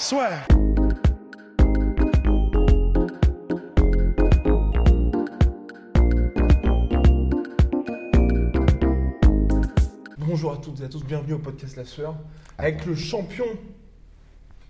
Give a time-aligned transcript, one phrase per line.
[0.00, 0.46] Soit.
[10.18, 12.14] Bonjour à toutes et à tous, bienvenue au podcast La Sueur,
[12.58, 13.44] avec le champion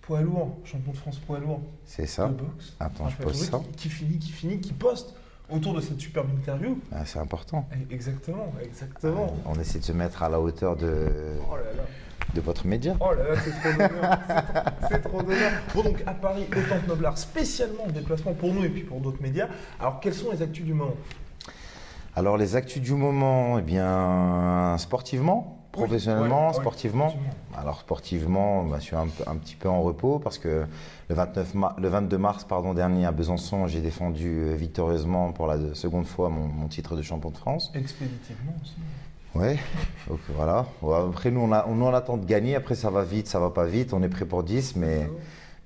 [0.03, 2.29] poids lourd, champion de France poids lourd C'est ça.
[2.29, 2.75] de boxe.
[2.79, 3.61] Attends, je pose ça.
[3.77, 5.15] Qui, qui finit, qui finit, qui poste
[5.51, 6.79] autour de cette superbe interview.
[6.93, 7.69] Ah, c'est important.
[7.91, 9.35] Eh, Exactement, exactement.
[9.47, 11.09] On essaie de se mettre à la hauteur de,
[11.51, 11.83] Oh là là.
[12.35, 12.95] De votre média.
[13.01, 14.19] Oh là là, c'est trop d'honneur.
[14.89, 15.51] C'est trop- trop d'honneur.
[15.75, 19.01] Bon, donc à Paris, au Temple Noblard, spécialement en déplacement pour nous et puis pour
[19.01, 19.49] d'autres médias.
[19.81, 20.95] Alors, quelles sont les actus du moment?
[22.15, 27.15] Alors, les actus du moment, eh bien, sportivement, professionnellement, sportivement.
[27.59, 30.65] Alors, sportivement, bah, je suis un, petit peu en repos parce que
[31.09, 35.47] le, 29 ma- le 22 mars pardon, dernier à Besançon, j'ai défendu euh, victorieusement pour
[35.47, 37.71] la seconde fois mon, mon titre de champion de France.
[37.75, 38.75] Expéditivement aussi.
[39.37, 39.59] Ouais,
[40.09, 40.67] donc voilà.
[41.09, 42.55] Après, nous on, a, on attend de gagner.
[42.55, 43.93] Après, ça va vite, ça va pas vite.
[43.93, 45.11] On est prêt pour 10, mais,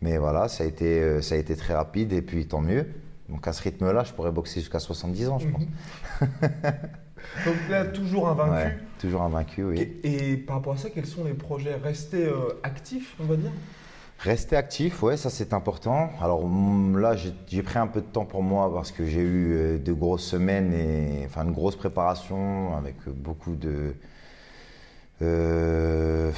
[0.03, 2.87] mais voilà, ça a, été, euh, ça a été très rapide et puis tant mieux.
[3.29, 5.63] Donc, à ce rythme-là, je pourrais boxer jusqu'à 70 ans, je pense.
[7.47, 8.53] Donc là, toujours invaincu.
[8.53, 10.01] Ouais, toujours invaincu, oui.
[10.03, 11.75] Et, et par rapport à ça, quels sont les projets?
[11.77, 13.53] Rester euh, actifs, on va dire?
[14.23, 16.11] Rester actif, ouais, ça c'est important.
[16.21, 19.53] Alors mm, là, j'ai pris un peu de temps pour moi parce que j'ai eu
[19.55, 23.95] euh, de grosses semaines et enfin une grosse préparation avec beaucoup de
[25.23, 26.33] euh,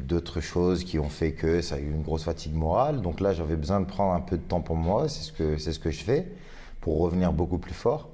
[0.00, 3.02] d'autres choses qui ont fait que ça a eu une grosse fatigue morale.
[3.02, 5.06] Donc là, j'avais besoin de prendre un peu de temps pour moi.
[5.10, 6.26] C'est ce que c'est ce que je fais
[6.80, 8.08] pour revenir beaucoup plus fort.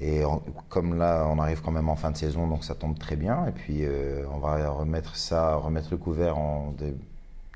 [0.00, 0.22] Et
[0.70, 3.46] comme là, on arrive quand même en fin de saison, donc ça tombe très bien.
[3.48, 6.74] Et puis euh, on va remettre ça, remettre le couvert en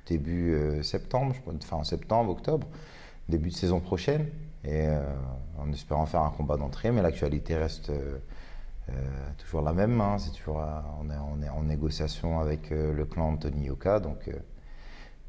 [0.06, 2.66] début euh, septembre, enfin en septembre, octobre,
[3.28, 4.26] début de saison prochaine.
[4.64, 5.02] Et euh,
[5.58, 8.18] en espérant faire un combat d'entrée, mais l'actualité reste euh,
[9.38, 10.00] toujours la même.
[10.00, 10.16] hein.
[10.18, 10.62] C'est toujours,
[11.00, 14.30] on, est, en négociation avec le clan Anthony Yoka, donc.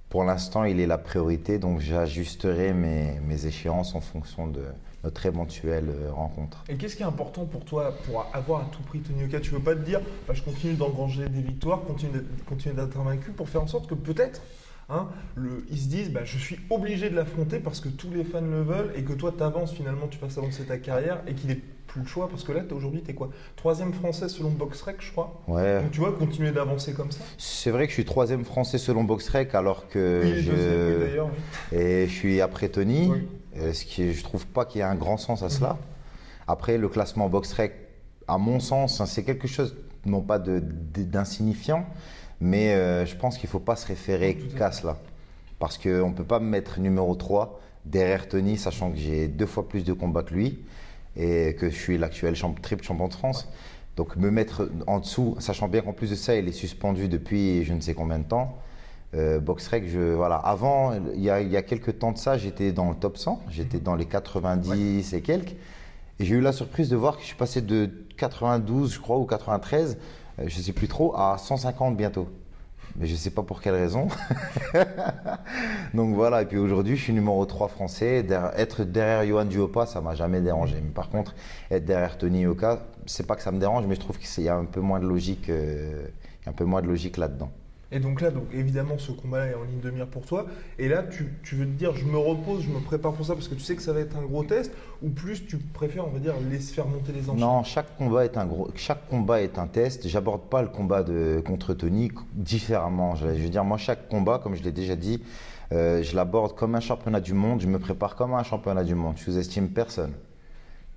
[0.09, 4.63] pour l'instant, il est la priorité, donc j'ajusterai mes échéances en fonction de
[5.05, 6.63] notre éventuelle euh, rencontre.
[6.67, 9.39] Et qu'est-ce qui est important pour toi pour avoir à tout prix Tony Oka?
[9.39, 13.47] Tu veux pas te dire, bah, je continue d'engranger des victoires, continue d'être- invaincu pour
[13.47, 14.41] faire en sorte que peut-être,
[14.89, 18.23] hein, le, ils se disent, bah, je suis obligé de l'affronter parce que tous les
[18.23, 21.33] fans le veulent et que toi, tu avances finalement, tu fasses avancer ta carrière et
[21.35, 23.29] qu'il n'ait plus le choix parce que là, aujourd'hui, tu es quoi?
[23.55, 25.39] Troisième français selon BoxRec, je crois.
[25.47, 27.19] Ouais, Donc tu vois, continuer d'avancer comme ça?
[27.37, 31.77] c'est vrai que je suis troisième français selon BoxRec, alors que Oui, je sais, oui.
[31.79, 33.09] et je suis après Tony.
[33.11, 33.27] Oui.
[33.57, 35.77] Euh, Ce qui je trouve pas qu'il y ait un grand sens à cela.
[36.47, 37.73] Après, le classement BoxRec,
[38.27, 41.85] à mon sens, hein, c'est quelque chose non pas d'insignifiant,
[42.39, 44.97] mais euh, je pense qu'il faut pas se référer qu'à cela,
[45.59, 49.67] parce qu'on peut pas me mettre numéro 3 derrière Tony, sachant que j'ai deux fois
[49.67, 50.59] plus de combats que lui
[51.17, 53.47] et que je suis l'actuel champ- triple champion de France.
[53.95, 57.63] Donc me mettre en dessous, sachant bien qu'en plus de ça, il est suspendu depuis
[57.63, 58.57] je ne sais combien de temps.
[59.15, 60.35] Euh, BoxRec, je, voilà.
[60.35, 63.17] Avant, il y, a, il y a quelques temps de ça, j'étais dans le top
[63.17, 65.55] 100, j'étais dans les 90 et quelques.
[66.19, 69.17] Et j'ai eu la surprise de voir que je suis passé de 92, je crois,
[69.17, 69.97] ou 93,
[70.39, 72.27] euh, je ne sais plus trop, à 150 bientôt.
[72.97, 74.07] Mais je ne sais pas pour quelle raison.
[75.93, 78.23] Donc voilà, et puis aujourd'hui, je suis numéro 3 français.
[78.23, 80.75] Der- être derrière Johan Duopa, ça m'a jamais dérangé.
[80.81, 81.35] Mais par contre,
[81.71, 84.49] être derrière Tony Yoka, c'est pas que ça me dérange, mais je trouve qu'il y
[84.49, 86.05] a un peu moins de logique, euh,
[86.41, 87.49] il y a un peu moins de logique là-dedans.
[87.95, 90.47] Et donc là, donc évidemment, ce combat-là est en ligne de mire pour toi.
[90.77, 93.47] Et là, tu, veux te dire, je me repose, je me prépare pour ça parce
[93.47, 96.11] que tu sais que ça va être un gros test, ou plus tu préfères, on
[96.11, 97.59] va dire, laisser faire monter les enchaînements?
[97.59, 100.09] Non, chaque combat est un gros, chaque combat est un test.
[100.09, 103.15] J'aborde pas le combat de contre Tony différemment.
[103.15, 105.23] Je, je veux dire, moi, chaque combat, comme je l'ai déjà dit,
[105.71, 107.61] euh, je l'aborde comme un championnat du monde.
[107.61, 109.13] Je me prépare comme un championnat du monde.
[109.15, 110.11] Je sous-estime personne.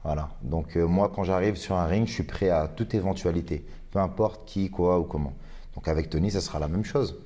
[0.03, 0.31] Voilà.
[0.43, 4.01] Donc euh, moi, quand j'arrive sur un ring, je suis prêt à toute éventualité, peu
[4.01, 5.33] importe qui, quoi ou comment.
[5.79, 7.21] Donc avec Tony, ça sera la même chose.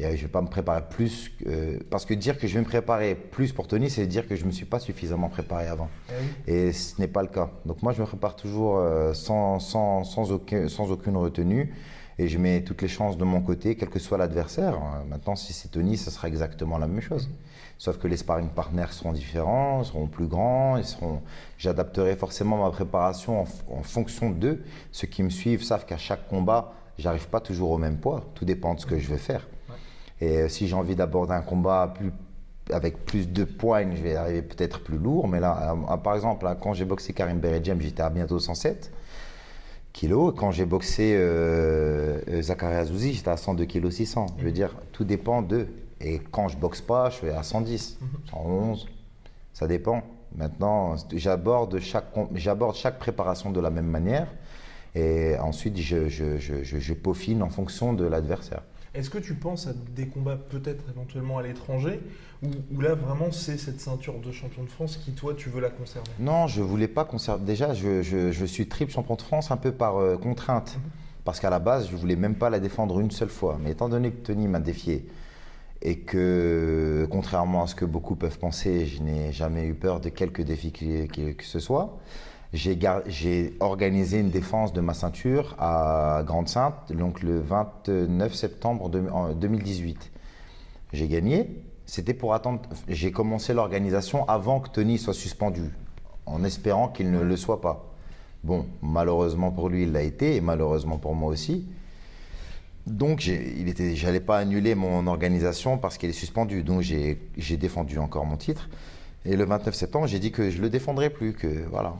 [0.00, 2.64] Et, je vais pas me préparer plus, euh, parce que dire que je vais me
[2.64, 5.90] préparer plus pour Tony, c'est dire que je me suis pas suffisamment préparé avant.
[6.08, 6.54] Eh oui.
[6.54, 7.50] Et ce n'est pas le cas.
[7.66, 11.74] Donc moi, je me prépare toujours euh, sans, sans, sans, aucun- sans aucune retenue.
[12.18, 14.72] Et je mets toutes les chances de mon côté, quel que soit l'adversaire.
[14.76, 17.28] Euh, Maintenant, si c'est Tony, ce sera exactement la même chose.
[17.76, 21.20] Sauf que les sparring partners seront différents, seront plus grands, ils seront.
[21.58, 24.62] J'adapterai forcément ma préparation en fonction d'eux.
[24.92, 28.24] Ceux qui me suivent savent qu'à chaque combat, j'arrive pas toujours au même poids.
[28.34, 29.46] Tout dépend de ce que je vais faire.
[30.20, 32.12] Et si j'ai envie d'aborder un combat plus,
[32.70, 35.26] avec plus de poignes, je vais arriver peut-être plus lourd.
[35.26, 38.92] Mais là, par exemple, quand j'ai boxé Karim Beredjem, j'étais à bientôt 107
[39.92, 40.34] kilos.
[40.36, 44.26] Quand j'ai boxé euh, Zakaria Azouzi, j'étais à 102 kg 600.
[44.38, 44.54] Je veux mhm.
[44.54, 45.68] dire, tout dépend d'eux.
[46.00, 47.98] Et quand je boxe pas, je suis à 110,
[48.30, 48.84] 111.
[48.84, 48.90] Mhm.
[49.52, 50.02] Ça dépend.
[50.34, 54.28] Maintenant, j'aborde chaque, j'aborde chaque préparation de la même manière.
[54.94, 58.62] Et ensuite, je, je, je, je peaufine en fonction de l'adversaire.
[58.94, 62.00] Est-ce que tu penses à des combats peut-être éventuellement à l'étranger
[62.42, 65.70] ou, là vraiment c'est cette ceinture de champion de France qui toi tu veux la
[65.70, 66.10] conserver?
[66.18, 67.42] Non, je voulais pas conserver.
[67.44, 70.76] Déjà, je, je, suis triple champion de France un peu par euh, contrainte.
[70.76, 70.90] Mhm.
[71.24, 73.58] Parce qu'à la base, je voulais même pas la défendre une seule fois.
[73.62, 75.06] Mais étant donné que Tony m'a défié
[75.80, 80.08] et que, contrairement à ce que beaucoup peuvent penser, je n'ai jamais eu peur de
[80.08, 81.98] quelque défi que ce soit,
[82.52, 90.10] j'ai organisé une défense de ma ceinture à Grande-Sainte, donc le 29 septembre 2018.
[90.92, 91.48] J'ai gagné.
[91.86, 92.60] C'était pour attendre.
[92.88, 95.70] J'ai commencé l'organisation avant que Tony soit suspendu,
[96.26, 97.92] en espérant qu'il ne le soit pas.
[98.44, 101.66] Bon, malheureusement pour lui, il l'a été, et malheureusement pour moi aussi.
[102.86, 106.62] Donc, je n'allais pas annuler mon organisation parce qu'il est suspendu.
[106.62, 108.68] Donc, j'ai défendu encore mon titre.
[109.24, 111.94] Et le 29 septembre, j'ai dit que je le défendrai plus, que voilà.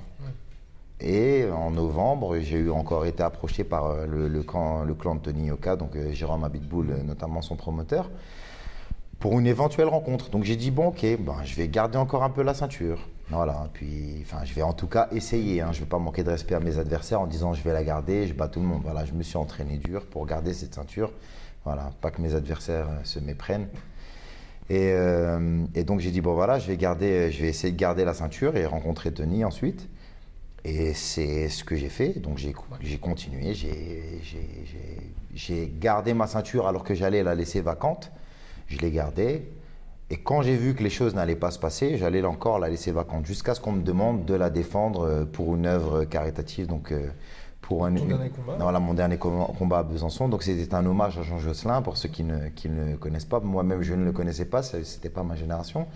[1.04, 5.74] Et en novembre, j'ai eu encore été approché par euh, le, clan, de Tony Yoka,
[5.74, 8.08] donc euh, Jérôme Abitboul, euh, notamment son promoteur,
[9.18, 10.30] pour une éventuelle rencontre.
[10.30, 13.08] Donc j'ai dit, bon, ok, ben, je vais garder encore un peu la ceinture.
[13.30, 15.60] Voilà, puis enfin, je vais en tout cas essayer.
[15.60, 15.70] Hein.
[15.72, 17.82] Je ne vais pas manquer de respect à mes adversaires en disant je vais la
[17.82, 18.82] garder, je bats tout le monde.
[18.84, 21.10] Voilà, je me suis entraîné dur pour garder cette ceinture.
[21.64, 23.68] Voilà, pas que mes adversaires se méprennent.
[24.68, 24.94] Et,
[25.74, 28.14] et donc j'ai dit bon voilà, je vais garder, je vais essayer de garder la
[28.14, 29.88] ceinture et rencontrer Tony ensuite.
[30.64, 32.20] Et c'est ce que j'ai fait.
[32.20, 33.54] Donc j'ai continué,
[35.34, 38.12] j'ai gardé ma ceinture alors que j'allais la laisser vacante.
[38.68, 39.48] Je l'ai gardée.
[40.10, 42.92] Et quand j'ai vu que les choses n'allaient pas se passer, j'allais encore la laisser
[42.92, 46.66] vacante jusqu'à ce qu'on me demande de la défendre euh, pour une œuvre caritative.
[46.66, 47.08] Donc euh,
[47.62, 50.28] pour un, dernier combat voilà, mon dernier combat à Besançon.
[50.28, 53.24] Donc c'était un hommage à Jean Josselin pour ceux qui ne, qui ne le connaissent
[53.24, 53.40] pas.
[53.40, 55.86] Moi-même, je ne le connaissais pas, c'était pas ma génération.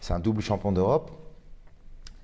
[0.00, 1.10] C'est un double champion d'Europe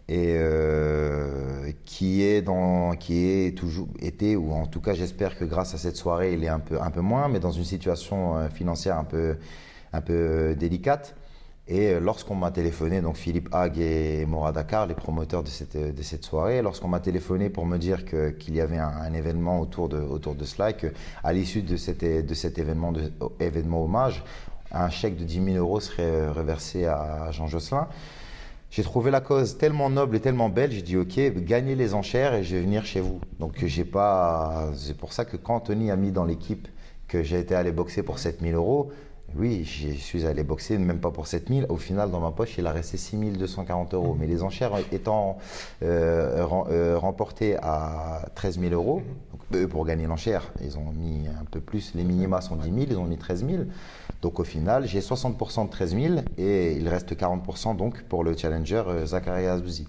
[0.08, 5.46] et euh, qui est dans qui est toujours été ou en tout cas j'espère que
[5.46, 8.36] grâce à cette soirée il est un peu un peu moins mais dans une situation
[8.36, 9.36] euh, financière un peu
[9.92, 11.16] un peu euh, délicate.
[11.66, 16.02] Et lorsqu'on m'a téléphoné donc Philippe Hague et Mora Dakar les promoteurs de cette de
[16.02, 19.96] cette soirée lorsqu'on m'a téléphoné pour me dire qu'il y avait un, événement autour de
[19.96, 20.88] autour de cela et que
[21.22, 21.72] à l'issue de
[22.20, 22.92] de cet événement
[23.40, 24.22] événement hommage
[24.72, 27.88] un chèque de 10 000 euros serait reversé à Jean Josselin
[28.74, 32.34] j'ai trouvé la cause tellement noble et tellement belle, j'ai dit ok, gagnez les enchères
[32.34, 33.20] et je vais venir chez vous.
[33.38, 36.66] Donc j'ai pas, c'est pour ça que quand Tony a mis dans l'équipe
[37.06, 38.90] que j'ai été allé boxer pour 7000 euros,
[39.36, 41.66] oui, je suis allé boxer, même pas pour 7000.
[41.68, 44.16] Au final, dans ma poche, il a resté 6240 euros.
[44.18, 45.38] Mais les enchères étant
[45.82, 51.26] euh, euh, remportées à 13 000 euros, donc eux, pour gagner l'enchère, ils ont mis
[51.26, 51.94] un peu plus.
[51.96, 53.62] Les minima sont 10 000, ils ont mis 13 000.
[54.22, 58.36] Donc au final, j'ai 60% de 13 000 et il reste 40% donc pour le
[58.36, 59.88] challenger euh, Zakaria Azouzi.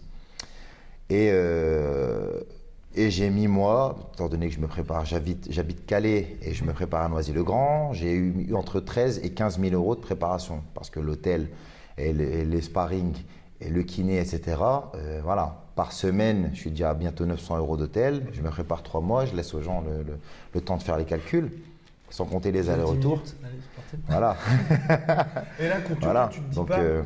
[1.12, 2.42] Et, euh,
[2.96, 6.74] et j'ai mis moi, étant donné que je me prépare, j'habite Calais et je me
[6.74, 11.00] prépare à Noisy-le-Grand, j'ai eu entre 13 et 15 000 euros de préparation parce que
[11.00, 11.50] l'hôtel
[11.98, 13.14] et, les sparring
[13.62, 14.58] et le kiné, etc.
[14.96, 18.28] Euh, voilà, par semaine, je suis déjà à bientôt 900 euros d'hôtel.
[18.34, 19.84] Je me prépare trois mois, je laisse aux gens
[20.54, 21.52] le temps de faire les calculs
[22.10, 23.22] sans compter les allers-retours.
[24.08, 24.38] Voilà.
[25.60, 25.96] Et là, quand
[26.30, 27.04] tu, te dis pas, euh,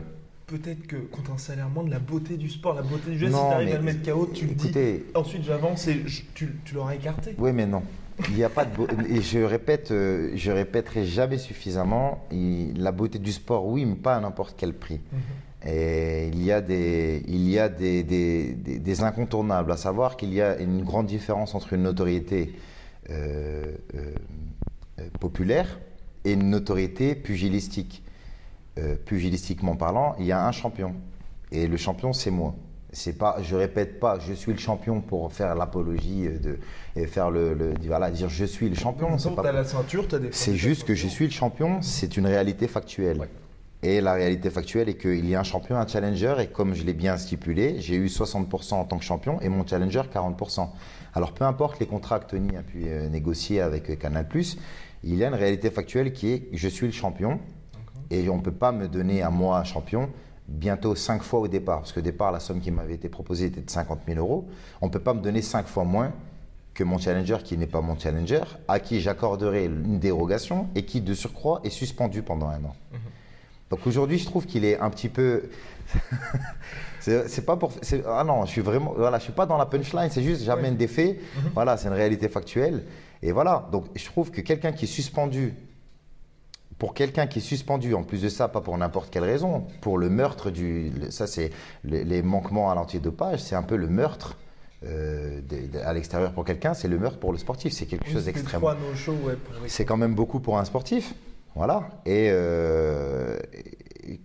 [0.49, 3.33] peut-être que contre un salaire moins de la beauté du sport, la beauté du geste,
[3.33, 6.03] si tu arrives à le mettre KO, tu écoutez, dis, ensuite j'avance et
[6.33, 7.35] tu, l'auras écarté.
[7.37, 7.83] Oui, mais non.
[8.29, 8.71] Il n'y a pas de
[9.09, 12.27] et je répète, euh, je répéterai jamais suffisamment.
[12.31, 14.99] la beauté du sport, oui, mais pas à n'importe quel prix.
[15.11, 15.71] Mhm.
[15.71, 20.33] Et il y a des, il y a des, des, des, incontournables, à savoir qu'il
[20.33, 22.53] y a une grande différence entre une notoriété
[23.09, 23.65] euh,
[23.95, 24.13] euh,
[25.19, 25.79] populaire
[26.23, 28.03] et une notoriété pugilistique.
[28.79, 30.95] Euh, pugilistiquement parlant, il y a un champion.
[31.51, 32.55] Et le champion, c'est moi.
[32.91, 36.57] C'est pas, je répète pas, je suis le champion pour faire l'apologie de
[36.95, 39.17] et faire le, voilà, dire je suis le champion.
[39.17, 39.51] C'est pas.
[39.51, 41.81] la ceinture, C'est juste que je suis le champion.
[41.81, 43.27] C'est une réalité factuelle.
[43.81, 46.83] Et la réalité factuelle est qu'il y a un champion, un challenger, et comme je
[46.83, 50.67] l'ai bien stipulé, j'ai eu 60% en tant que champion et mon challenger 40%.
[51.13, 54.27] Alors peu importe les contrats que Tony a pu euh, négocier avec Canal+,
[55.03, 57.39] il y a une réalité factuelle qui est je suis le champion
[58.11, 60.09] et on ne peut pas me donner à moi champion
[60.49, 63.47] bientôt cinq fois au départ, parce que au départ, la somme qui m'avait été proposée
[63.47, 64.47] était de 50 000 euros.
[64.81, 66.11] On ne peut pas me donner cinq fois moins
[66.73, 71.01] que mon challenger qui n'est pas mon challenger, à qui j'accorderai une dérogation et qui
[71.01, 72.75] de surcroît est suspendu pendant un an.
[72.91, 72.99] Mhm.
[73.69, 75.43] Donc aujourd'hui, je trouve qu'il est un petit peu.
[76.99, 77.71] c'est pas pour.
[78.07, 78.93] Ah non, je suis vraiment.
[78.95, 80.09] Voilà, je suis pas dans la punchline.
[80.09, 81.19] C'est juste, j'amène des faits.
[81.19, 81.51] Mhm.
[81.53, 82.83] Voilà, c'est une réalité factuelle.
[83.21, 83.67] Et voilà.
[83.71, 85.53] Donc, je trouve que quelqu'un qui est suspendu.
[86.79, 89.97] Pour quelqu'un qui est suspendu, en plus de ça, pas pour n'importe quelle raison, pour
[89.97, 90.91] le meurtre du.
[91.09, 91.51] Ça, c'est
[91.83, 94.37] les, manquements à l'antidopage, c'est un peu le meurtre.
[94.85, 95.41] Euh,
[95.83, 97.73] à l'extérieur pour quelqu'un, c'est le meurtre pour le sportif.
[97.73, 98.71] C'est quelque chose d'extrêmement.
[99.67, 101.13] c'est quand même beaucoup pour un sportif.
[101.53, 101.89] Voilà.
[102.05, 103.37] Et, euh,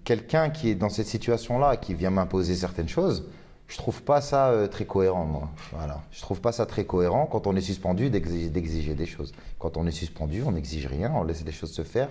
[0.04, 3.28] quelqu'un qui est dans cette situation-là, qui vient m'imposer certaines choses,
[3.66, 5.50] je trouve pas ça euh, très cohérent, moi.
[5.72, 6.02] Voilà.
[6.12, 9.32] Je trouve pas ça très cohérent quand on est suspendu d'exiger des choses.
[9.58, 12.10] Quand on est suspendu, on n'exige rien, on laisse les choses se faire,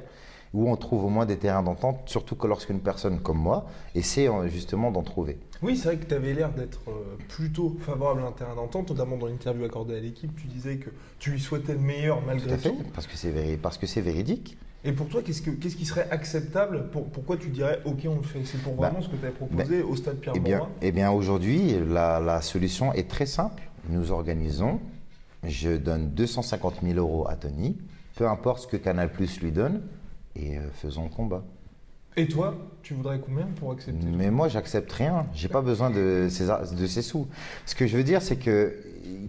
[0.53, 4.27] ou on trouve au moins des terrains d'entente, surtout que lorsqu'une personne comme moi essaie
[4.27, 5.39] euh, justement d'en trouver.
[5.62, 6.81] Oui, c'est vrai que tu avais l'air d'être
[7.29, 10.89] plutôt favorable à un terrain d'entente, notamment dans l'interview accordée à l'équipe, tu disais que
[11.19, 12.53] tu lui souhaitais le meilleur malgré tout.
[12.53, 14.57] À fait, parce que c'est parce que c'est véridique.
[14.86, 18.43] Et pour toi, qu'est-ce, qui serait acceptable Pourquoi tu dirais OK, on le fait?
[18.43, 20.67] C'est pour vraiment bah, ce que tu avais proposé bah, au stade Pierre Eh bien,
[20.81, 23.63] eh bien aujourd'hui, la, solution est très simple.
[23.89, 24.81] Nous organisons,
[25.43, 27.77] je donne 250 000 euros à Tony,
[28.15, 29.83] peu importe ce que Canal Plus lui donne,
[30.35, 31.43] et euh, faisons le combat.
[32.15, 35.25] Et toi, tu voudrais combien pour accepter Mais moi, j'accepte rien.
[35.33, 37.27] J'ai pas besoin de ces, de ces sous.
[37.65, 38.77] Ce que je veux dire, c'est que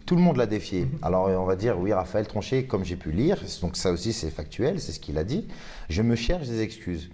[0.06, 0.84] tout le monde l'a défié.
[0.84, 0.98] Mhm.
[1.02, 4.30] Alors on va dire, oui, Raphaël Tronchet, comme j'ai pu lire, donc ça aussi c'est
[4.30, 5.46] factuel, c'est ce qu'il a dit,
[5.88, 7.10] je me cherche des excuses.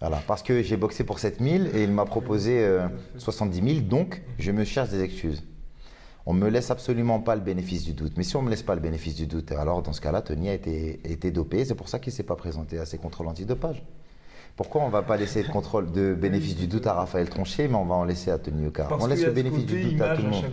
[0.00, 2.64] Voilà, parce que j'ai boxé pour 7000 et il m'a proposé
[3.16, 5.42] 70 euh, 000, donc je me cherche des excuses.
[6.30, 8.12] On ne me laisse absolument pas le bénéfice du doute.
[8.18, 10.20] Mais si on ne me laisse pas le bénéfice du doute, alors dans ce cas-là,
[10.20, 11.64] Tony a été, dopé.
[11.64, 13.82] C'est pour ça qu'il s'est pas présenté à ses contrôles antidopage.
[14.58, 17.68] Pourquoi on ne va pas laisser le contrôle de bénéfice du doute à Raphaël Tronchet,
[17.68, 20.16] mais on va en laisser à Tony Oka On laisse le bénéfice du doute à
[20.16, 20.46] tout le monde.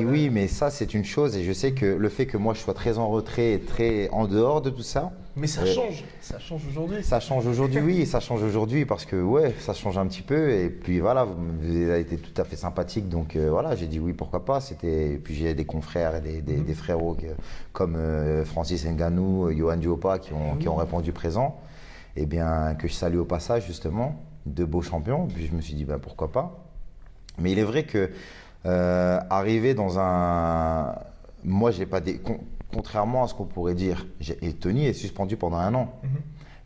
[0.00, 1.36] et oui, mais ça, c'est une chose.
[1.36, 4.08] Et je sais que le fait que moi, je sois très en retrait et très
[4.08, 5.12] en dehors de tout ça.
[5.36, 6.02] Mais ça euh, change.
[6.22, 7.04] Ça change aujourd'hui.
[7.04, 8.00] Ça change aujourd'hui, oui.
[8.00, 10.52] Et ça change aujourd'hui parce que, ouais, ça change un petit peu.
[10.52, 13.10] Et puis voilà, vous avez été tout à fait sympathique.
[13.10, 14.62] Donc euh, voilà, j'ai dit oui, pourquoi pas.
[14.62, 15.20] C'était.
[15.22, 16.74] Puis j'ai des confrères et des, des, mm-hmm.
[16.74, 17.18] frérots
[17.74, 21.60] comme euh, Francis Nganou, Johan Diopa qui ont, qui ont répondu présent
[22.16, 24.16] eh bien, que je salue au passage justement,
[24.46, 25.26] de beaux champions.
[25.26, 26.64] Puis je me suis dit, ben, pourquoi pas.
[27.38, 28.10] Mais il est vrai que
[28.66, 30.94] euh, arriver dans un.
[31.42, 32.20] Moi, j'ai pas des.
[32.72, 34.06] Contrairement à ce qu'on pourrait dire,
[34.42, 35.92] et Tony est suspendu pendant un an.
[36.02, 36.08] Mm-hmm.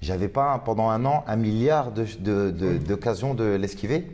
[0.00, 4.10] J'avais pas pendant un an un milliard d'occasions de, de, de l'esquiver.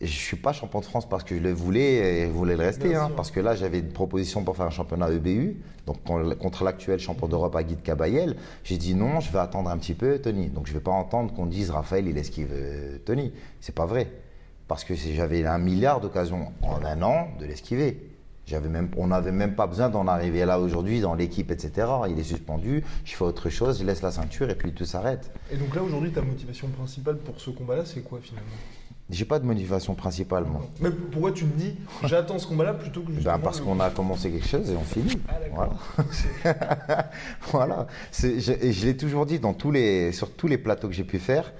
[0.00, 2.62] Je ne suis pas champion de France parce que je le voulais et voulais le
[2.62, 2.94] rester.
[2.94, 6.02] Hein, parce que là, j'avais une proposition pour faire un championnat EBU, donc
[6.38, 8.36] contre l'actuel champion d'Europe à Guide Cabayel.
[8.64, 10.48] J'ai dit non, je vais attendre un petit peu, Tony.
[10.48, 13.32] Donc je ne vais pas entendre qu'on dise Raphaël, il esquive euh, Tony.
[13.60, 14.10] C'est pas vrai.
[14.66, 17.96] Parce que j'avais un milliard d'occasions en un an de l'esquiver.
[18.50, 21.86] Même, on n'avait même pas besoin d'en arriver là aujourd'hui dans l'équipe, etc.
[22.08, 25.30] Il est suspendu, je fais autre chose, je laisse la ceinture et puis tout s'arrête.
[25.52, 28.48] Et donc là aujourd'hui, ta motivation principale pour ce combat-là, c'est quoi finalement?
[29.10, 30.66] J'ai pas de motivation principale, moi.
[30.80, 31.74] Mais pourquoi tu te dis,
[32.04, 35.18] j'attends ce combat-là plutôt que ben Parce qu'on a commencé quelque chose et on finit.
[35.28, 37.10] Ah, voilà.
[37.50, 37.86] voilà.
[38.12, 41.18] Je, je l'ai toujours dit dans tous les, sur tous les plateaux que j'ai pu
[41.18, 41.52] faire,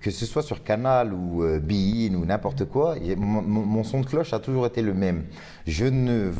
[0.00, 4.32] que ce soit sur Canal ou euh, Bein ou n'importe quoi, mon, son de cloche
[4.32, 5.24] a toujours été le même.
[5.66, 6.32] Je ne,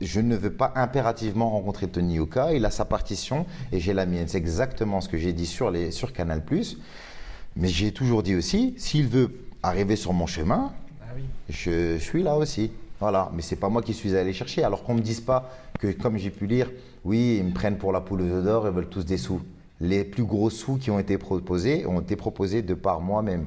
[0.00, 4.06] je ne veux pas impérativement rencontrer Tony Oka, il a sa partition et j'ai la
[4.06, 4.26] mienne.
[4.26, 6.42] C'est exactement ce que j'ai dit sur, les, sur Canal+.
[7.56, 9.30] Mais j'ai toujours dit aussi, s'il veut
[9.62, 11.04] arrivé sur mon chemin, ah
[11.48, 12.70] je suis là aussi.
[13.00, 14.62] Voilà, mais c'est pas moi qui suis allé chercher.
[14.62, 16.70] Alors qu'on me dise pas que, comme j'ai pu lire,
[17.04, 19.40] oui, ils me prennent pour la poule d'or, ils veulent tous des sous.
[19.80, 23.46] Les plus gros sous qui ont été proposés ont été proposés de par moi-même.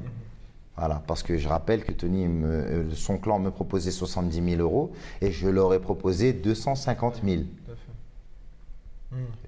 [0.75, 4.91] Voilà, parce que je rappelle que Tony, euh, son clan me proposait 70 000 euros
[5.21, 7.43] et je leur ai proposé 250 000.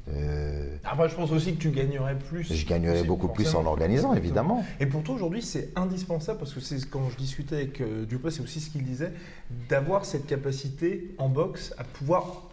[0.10, 2.54] Euh, je pense aussi que tu gagnerais plus.
[2.54, 4.64] Je gagnerais beaucoup plus en l'organisant, évidemment.
[4.80, 8.32] Et pour toi, aujourd'hui, c'est indispensable, parce que c'est quand je discutais avec euh, Dupas,
[8.32, 9.12] c'est aussi ce qu'il disait,
[9.70, 12.44] d'avoir cette capacité en boxe à pouvoir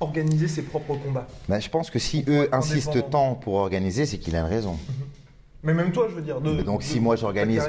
[0.00, 1.28] organiser ses propres combats.
[1.48, 4.72] Ben, je pense que si eux insistent tant pour organiser, c'est qu'il a une raison.
[4.72, 5.06] Mhm.
[5.64, 6.40] Mais même toi, je veux dire.
[6.40, 7.62] Donc, si, moi j'organise,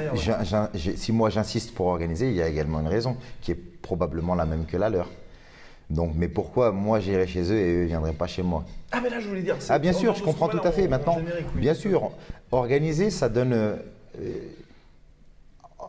[0.96, 4.46] si moi j'insiste pour organiser, il y a également une raison qui est probablement la
[4.46, 5.08] même que la leur.
[5.90, 8.64] Donc, mais pourquoi moi j'irais chez eux et eux ne viendraient pas chez moi?
[8.90, 9.56] Ah, mais là je voulais dire.
[9.68, 10.88] Ah, bien sûr, je comprends tout à fait.
[10.88, 11.18] Maintenant,
[11.54, 12.10] bien sûr,
[12.50, 13.52] organiser, ça donne.
[13.52, 13.76] Euh,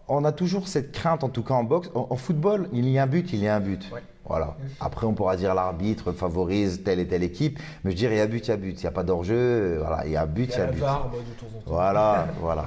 [0.07, 1.89] on a toujours cette crainte, en tout cas en boxe.
[1.93, 3.89] En, football, il y a un but, il y a un but.
[4.25, 4.55] Voilà.
[4.79, 8.21] Après, on pourra dire l'arbitre favorise telle et telle équipe, mais je dirais il y
[8.21, 8.79] a but, il y a but.
[8.79, 10.75] Il n'y a pas d'enjeu, voilà, il y a but, il y a, but.
[10.75, 11.63] de temps en temps.
[11.65, 12.65] Voilà, voilà.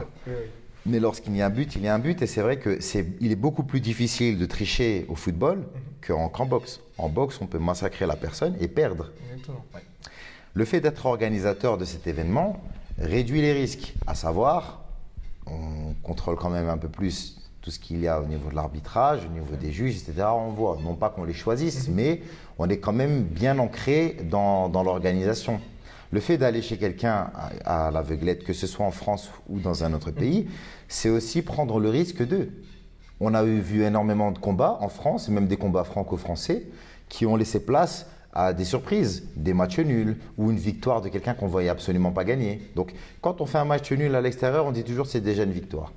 [0.88, 2.22] Mais lorsqu'il y a un but, il y a un but.
[2.22, 5.66] Et c'est vrai que c'est, il est beaucoup plus difficile de tricher au football
[6.06, 6.80] qu'en, qu'en boxe.
[6.96, 9.10] En boxe, on peut massacrer la personne et perdre.
[9.30, 9.64] Exactement.
[9.74, 9.82] ouais.
[10.54, 12.60] Le fait d'être organisateur de cet événement
[12.98, 14.80] réduit les risques, à savoir,
[15.46, 18.54] on contrôle quand même un peu plus tout ce qu'il y a au niveau de
[18.54, 20.28] l'arbitrage, au niveau des juges, etc.
[20.32, 22.22] On voit, non pas qu'on les choisisse, mais
[22.58, 25.60] on est quand même bien ancré dans, dans l'organisation.
[26.10, 27.30] Le fait d'aller chez quelqu'un
[27.64, 30.48] à, l'aveuglette, que ce soit en France ou dans un autre pays,
[30.88, 32.50] c'est aussi prendre le risque d'eux.
[33.20, 36.66] On a eu vu énormément de combats en France, même des combats franco-français,
[37.08, 41.34] qui ont laissé place à des surprises, des matchs nuls ou une victoire de quelqu'un
[41.34, 42.62] qu'on voyait absolument pas gagner.
[42.76, 45.52] Donc, quand on fait un match nul à l'extérieur, on dit toujours c'est déjà une
[45.52, 45.92] victoire.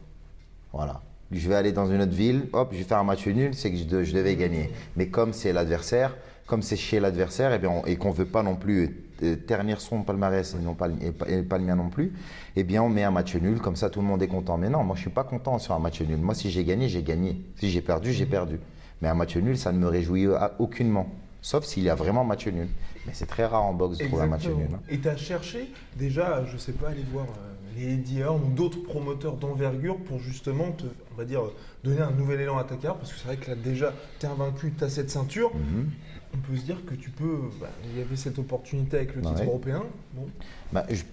[0.73, 1.01] Voilà.
[1.31, 3.71] Je vais aller dans une autre ville, hop, je vais faire un match nul, c'est
[3.71, 4.71] que je devais gagner.
[4.97, 6.15] Mais comme c'est l'adversaire,
[6.51, 9.79] comme c'est chez l'adversaire, et, bien, on- et qu'on veut pas non plus euh, ternir
[9.79, 12.11] son palmarès et, non pas, le- et, pas, et pas le mien non plus,
[12.57, 14.57] eh bien on met un match nul, comme ça tout le monde est content.
[14.57, 16.17] Mais non, moi je suis pas content sur un match nul.
[16.17, 17.39] Moi si j'ai gagné, j'ai gagné.
[17.55, 18.59] Si j'ai perdu, j'ai perdu.
[19.01, 21.07] Mais un match nul, ça ne me réjouit euh, aucunement.
[21.41, 22.67] Sauf s'il y a vraiment match nul.
[23.07, 24.67] Mais c'est très rare en boxe de trouver un match nul.
[24.73, 24.79] hein.
[24.89, 28.83] Et tu as cherché déjà, je sais pas, aller voir euh, les Eddie ou d'autres
[28.83, 31.43] promoteurs d'envergure pour justement te, on va dire,
[31.85, 34.25] donner un nouvel élan à ta carrière parce que c'est vrai que là déjà, tu
[34.25, 35.51] es invaincu, tu as cette ceinture.
[35.55, 35.89] Mhm.
[36.33, 37.39] On peut se dire que tu peux.
[37.59, 39.47] bah, il y avait cette opportunité avec le Bah titre ouais.
[39.47, 39.83] européen.
[40.13, 40.27] Bon.
[40.71, 41.03] Bah, je-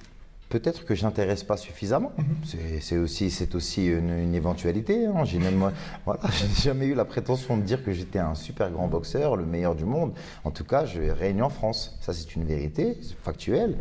[0.48, 2.10] Peut-être que j'intéresse pas suffisamment.
[2.42, 5.04] C'est- C'est aussi, c'est aussi une, une éventualité.
[5.04, 5.22] hein.
[5.24, 5.70] J'ai même,
[6.06, 9.44] voilà, j'ai jamais eu la prétention de dire que j'étais un super grand boxeur, le
[9.44, 10.14] meilleur du monde.
[10.44, 11.98] En tout cas, je règne en France.
[12.00, 13.76] Ça, c'est une vérité factuelle.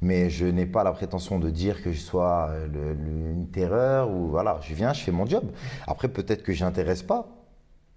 [0.00, 3.48] Mais je n'ai pas la prétention de dire que je sois euh, le- le- une
[3.48, 4.60] terreur ou voilà.
[4.62, 5.44] Je viens, je fais mon job.
[5.86, 7.28] Après, peut-être que j'intéresse pas.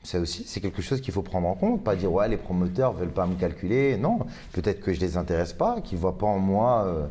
[0.04, 1.84] Ça aussi, c'est quelque chose qu'il faut prendre en compte.
[1.84, 3.98] Pas dire, ouais, les promoteurs veulent pas me calculer.
[3.98, 4.20] Non,
[4.52, 7.08] peut-être que je les intéresse pas, qu'ils voient pas en moi euh,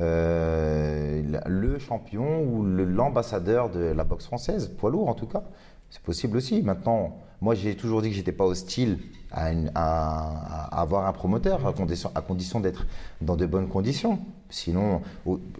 [0.00, 5.42] euh, le champion ou l'ambassadeur de la boxe française, poids lourd en tout cas.
[5.90, 6.62] C'est possible aussi.
[6.62, 8.98] Maintenant, moi, j'ai toujours dit que j'étais pas hostile
[9.32, 12.86] à, avoir un promoteur, à condition, d'être
[13.20, 14.20] dans de bonnes conditions.
[14.50, 15.02] Sinon,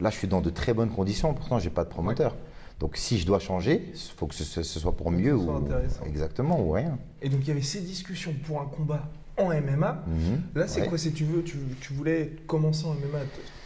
[0.01, 1.35] là, je suis dans de très bonnes conditions.
[1.35, 2.35] Pourtant, j'ai pas de promoteur.
[2.81, 6.05] Donc, si je dois changer, il faut que ce, soit pour mieux soit ou intéressant.
[6.07, 6.97] exactement ou rien.
[7.23, 10.05] Et donc il y avait ces discussions pour un combat en MMA.
[10.07, 10.43] Mhm.
[10.55, 10.87] Là, c'est Ouais.
[10.89, 13.19] quoi C'est tu veux, tu, tu voulais commencer en MMA,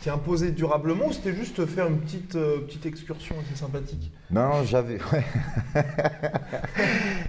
[0.02, 4.10] t'es imposé durablement ou c'était juste faire une petite, euh, petite excursion assez sympathique?
[4.30, 4.98] Non, j'avais.
[5.12, 5.24] Ouais.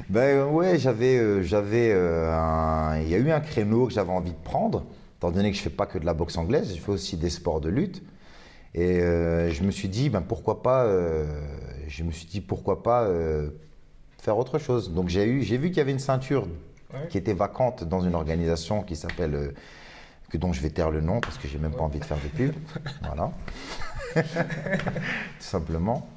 [0.10, 4.12] ben ouais, j'avais, euh, j'avais euh, un- Il y a eu un créneau que j'avais
[4.12, 4.86] envie de prendre,
[5.17, 7.30] étant donné que je fais pas que de la boxe anglaise, je fais aussi des
[7.30, 8.02] sports de lutte.
[8.76, 9.00] Et
[9.52, 10.88] je me suis dit, ben pourquoi pas.
[11.95, 13.49] Je me suis dit pourquoi pas euh,
[14.19, 14.91] faire autre chose.
[14.91, 16.47] Donc j'ai eu, j'ai vu qu'il y avait une ceinture
[16.93, 17.08] Ouais.
[17.10, 19.34] qui était vacante dans une organisation qui s'appelle.
[19.36, 19.51] euh,
[20.29, 22.17] que dont je vais taire le nom parce que j'ai même pas envie de faire
[22.17, 22.53] de pub.
[23.03, 23.32] voilà.
[24.15, 24.21] Tout
[25.39, 26.08] simplement.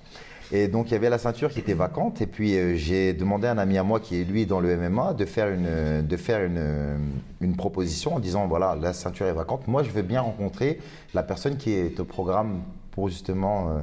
[0.52, 3.46] Et donc il y avait la ceinture qui était vacante et puis euh, j'ai demandé
[3.48, 6.16] à un ami à moi qui est lui dans le MMA de faire une de
[6.16, 6.98] faire une,
[7.40, 10.78] une proposition en disant voilà la ceinture est vacante moi je veux bien rencontrer
[11.14, 12.62] la personne qui est au programme
[12.92, 13.82] pour justement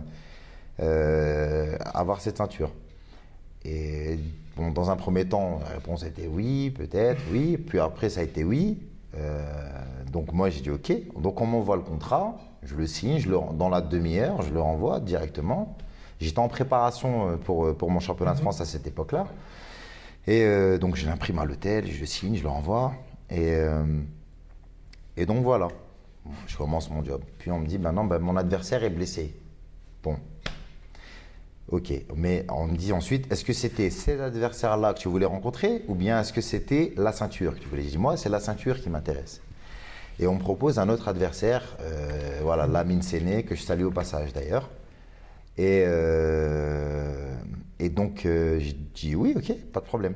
[0.80, 2.72] euh, avoir cette ceinture.
[3.66, 4.20] Et
[4.58, 7.58] bon, dans un premier temps, la réponse a été oui, peut-être, oui.
[7.58, 8.80] Puis après, ça a été oui.
[9.16, 9.44] Euh,
[10.12, 10.92] donc moi, j'ai dit OK.
[11.20, 14.62] Donc on m'envoie le contrat, je le signe, je le, dans la demi-heure, je le
[14.62, 15.78] renvoie directement.
[16.20, 19.28] J'étais en préparation euh, pour, pour mon championnat de France à cette époque-là.
[20.26, 22.94] Et euh, donc je l'imprime à l'hôtel, je le signe, je le renvoie.
[23.30, 23.84] Et, euh,
[25.18, 25.68] et donc voilà,
[26.48, 27.22] je commence mon job.
[27.40, 29.36] Puis on me dit, maintenant, ben, mon adversaire est blessé.
[30.02, 30.18] Bon,
[31.74, 35.84] Ok, mais on me dit ensuite, est-ce que c'était cet adversaire-là que tu voulais rencontrer
[35.88, 37.82] ou bien est-ce que c'était la ceinture que tu voulais?
[37.82, 39.42] Je dis, moi, c'est la ceinture qui m'intéresse.
[40.20, 43.90] Et on me propose un autre adversaire, euh, voilà, Lamine Séné, que je salue au
[43.90, 44.70] passage d'ailleurs.
[45.58, 47.34] Et, euh,
[47.80, 50.14] et donc, euh, j'ai dit, oui, ok, pas de problème.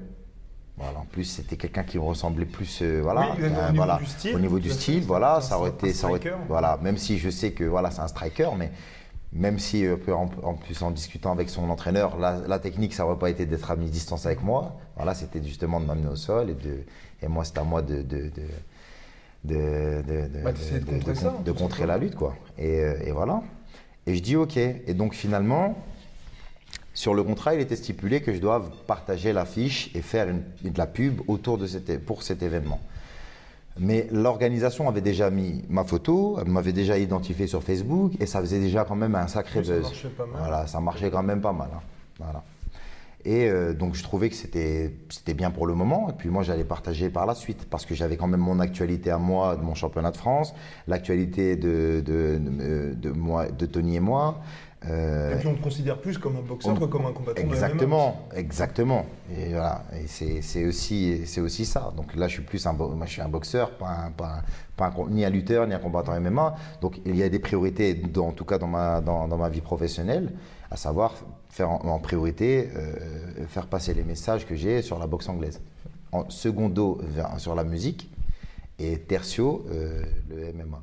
[0.77, 3.77] Voilà, en plus, c'était quelqu'un qui me ressemblait plus, euh, voilà, Oui, au euh, niveau
[3.77, 6.37] voilà, du style, au niveau du style, voilà, ça aurait été, ça aurait, striker.
[6.47, 8.69] voilà, même si je sais que voilà, c'est un striker, mais
[9.33, 9.97] même si euh,
[10.43, 13.69] en, plus en discutant avec son entraîneur, la, la technique, ça n'aurait pas été d'être
[13.69, 14.77] à mi-distance avec moi.
[14.95, 16.83] Voilà, c'était justement de m'amener au sol et de,
[17.21, 18.31] et moi, c'est à moi de, de,
[19.43, 20.51] de, de, Bah,
[21.53, 22.35] contrer ça, la lutte, quoi.
[22.57, 23.41] Et, euh, et voilà.
[24.05, 24.57] Et je dis ok.
[24.57, 25.75] Et donc finalement,
[26.93, 30.77] sur le contrat, il était stipulé que je doive partager l'affiche et faire une, de
[30.77, 32.79] la pub autour de cet, pour cet événement.
[33.79, 38.39] Mais l'organisation avait déjà mis ma photo, elle m'avait déjà identifié sur Facebook et ça
[38.41, 39.83] faisait déjà quand même un sacré Oui, ça buzz.
[39.83, 40.35] marchait pas mal.
[40.39, 41.69] Voilà, ça marchait quand même pas mal.
[41.75, 41.81] hein.
[42.19, 42.43] Voilà.
[43.25, 46.09] Et euh, donc je trouvais que c'était c'était bien pour le moment.
[46.09, 49.11] Et puis moi j'allais partager par la suite parce que j'avais quand même mon actualité
[49.11, 50.53] à moi de mon championnat de France,
[50.87, 54.39] l'actualité de de, de, de moi de Tony et moi,
[54.87, 57.41] Euh, Et puis on te considère plus comme un boxeur on- que comme un combattant
[57.41, 57.53] de MMA.
[57.55, 59.05] Exactement, exactement.
[59.35, 61.91] Et voilà, et c'est aussi, c'est aussi ça.
[61.97, 64.35] Donc là, je suis plus un, bo- moi, je suis un boxeur, pas, un- pas,
[64.37, 64.43] un-
[64.75, 66.55] pas ni un lutteur, ni un combattant MMA.
[66.81, 69.49] Donc il y a des priorités, dans, en tout cas dans ma, dans, dans ma
[69.49, 70.31] vie professionnelle,
[70.69, 71.15] à savoir
[71.49, 72.93] faire en, en priorité, euh,
[73.47, 75.59] faire passer les messages que j'ai sur la boxe anglaise.
[76.11, 77.01] En secondo,
[77.37, 78.09] sur la musique,
[78.79, 80.79] et tertio, euh, le MMA.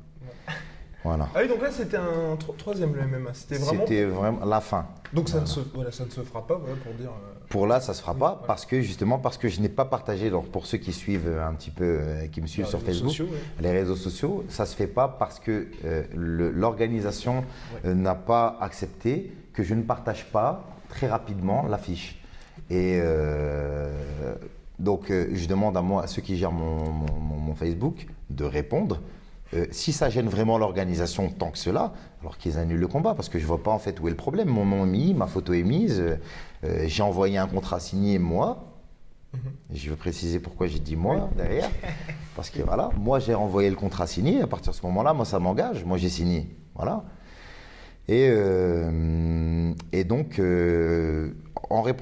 [1.05, 1.29] Voilà.
[1.35, 3.33] Ah oui, donc là c'était un tro- troisième le MMA.
[3.33, 3.81] C'était vraiment.
[3.85, 4.87] C'était vraiment la fin.
[5.13, 7.09] Donc ça, ne se, voilà, ça ne se fera pas, voilà, pour dire.
[7.11, 8.47] euh, Pour là, ça se fera Oui, pas ouais.
[8.47, 10.31] parce que justement parce que je n'ai pas partagé.
[10.31, 12.91] Donc pour ceux qui suivent un petit peu, euh, qui me suivent les sur réseaux
[12.91, 13.61] Facebook, sociaux, ouais.
[13.61, 17.43] les réseaux sociaux, ça se fait pas parce que euh, l'organisation
[17.83, 17.93] Ouais.
[17.93, 22.19] n'a pas accepté que je ne partage pas très rapidement l'affiche.
[22.71, 22.99] Et
[24.79, 28.43] donc je demande à moi, à ceux qui gèrent mon, mon- mon- mon Facebook, de
[28.43, 28.99] répondre.
[29.53, 33.29] Euh, si ça gêne vraiment l'organisation tant que cela, alors qu'ils annulent le combat, parce
[33.29, 34.49] que je vois pas en fait où est le problème.
[34.49, 36.15] Mon nom est mis, ma photo est mise, euh,
[36.63, 38.71] euh, j'ai envoyé un contrat signé moi.
[39.71, 41.69] Et Je veux préciser pourquoi j'ai dit moi derrière,
[42.37, 44.41] parce que voilà, moi j'ai renvoyé le contrat signé.
[44.41, 47.03] À partir de ce moment-là, moi ça m'engage, moi j'ai signé, voilà.
[48.07, 50.39] Et, euh, et donc
[51.69, 52.01] en réponse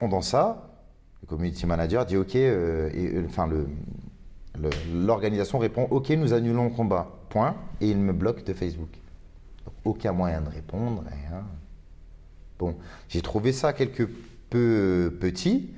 [0.00, 0.70] dans ça,
[1.22, 3.48] le community manager dit OK, euh, et, euh, enfin
[4.92, 8.90] l'organisation répond OK, nous annulons le combat, point, et il me bloque de Facebook.
[9.84, 11.44] Aucun moyen de répondre, rien.
[12.58, 12.76] Bon,
[13.08, 14.08] j'ai trouvé ça quelque
[14.50, 15.70] peu petit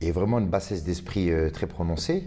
[0.00, 2.24] et vraiment une bassesse d'esprit euh, très prononcée.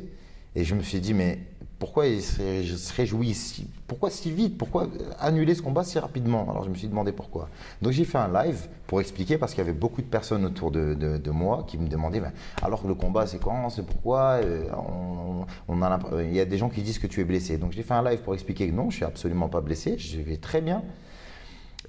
[0.55, 1.39] Et je me suis dit, mais
[1.79, 4.87] pourquoi il se, ré- se réjouit si, pourquoi si vite Pourquoi
[5.19, 6.45] annuler ce combat si rapidement?
[6.49, 7.49] Alors je me suis demandé pourquoi.
[7.81, 10.71] Donc j'ai fait un live pour expliquer parce qu'il y avait beaucoup de personnes autour
[10.71, 13.69] de, de- moi qui me demandaient, ben, alors le combat c'est quand?
[13.69, 14.39] C'est pourquoi?
[14.43, 14.65] Euh,
[15.69, 17.57] on, a l'imp- Il y a des gens qui disent que tu es blessé.
[17.57, 20.19] Donc j'ai fait un live pour expliquer que non, je suis absolument pas blessé, je
[20.19, 20.83] vais très bien.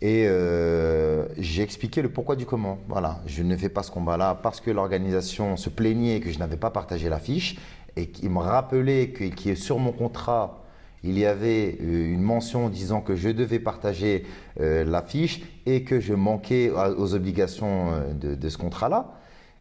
[0.03, 2.79] Et euh, j'ai expliqué le pourquoi du comment.
[2.89, 6.57] Voilà, je ne fais pas ce combat-là parce que l'organisation se plaignait que je n'avais
[6.57, 7.59] pas partagé l'affiche
[7.97, 10.65] et qu'il me rappelait que, qu'il y a sur mon contrat,
[11.03, 14.25] il y avait euh, une mention disant que je devais partager
[14.61, 19.15] euh, l'affiche et que je manquais à- aux obligations euh, de, ce contrat-là.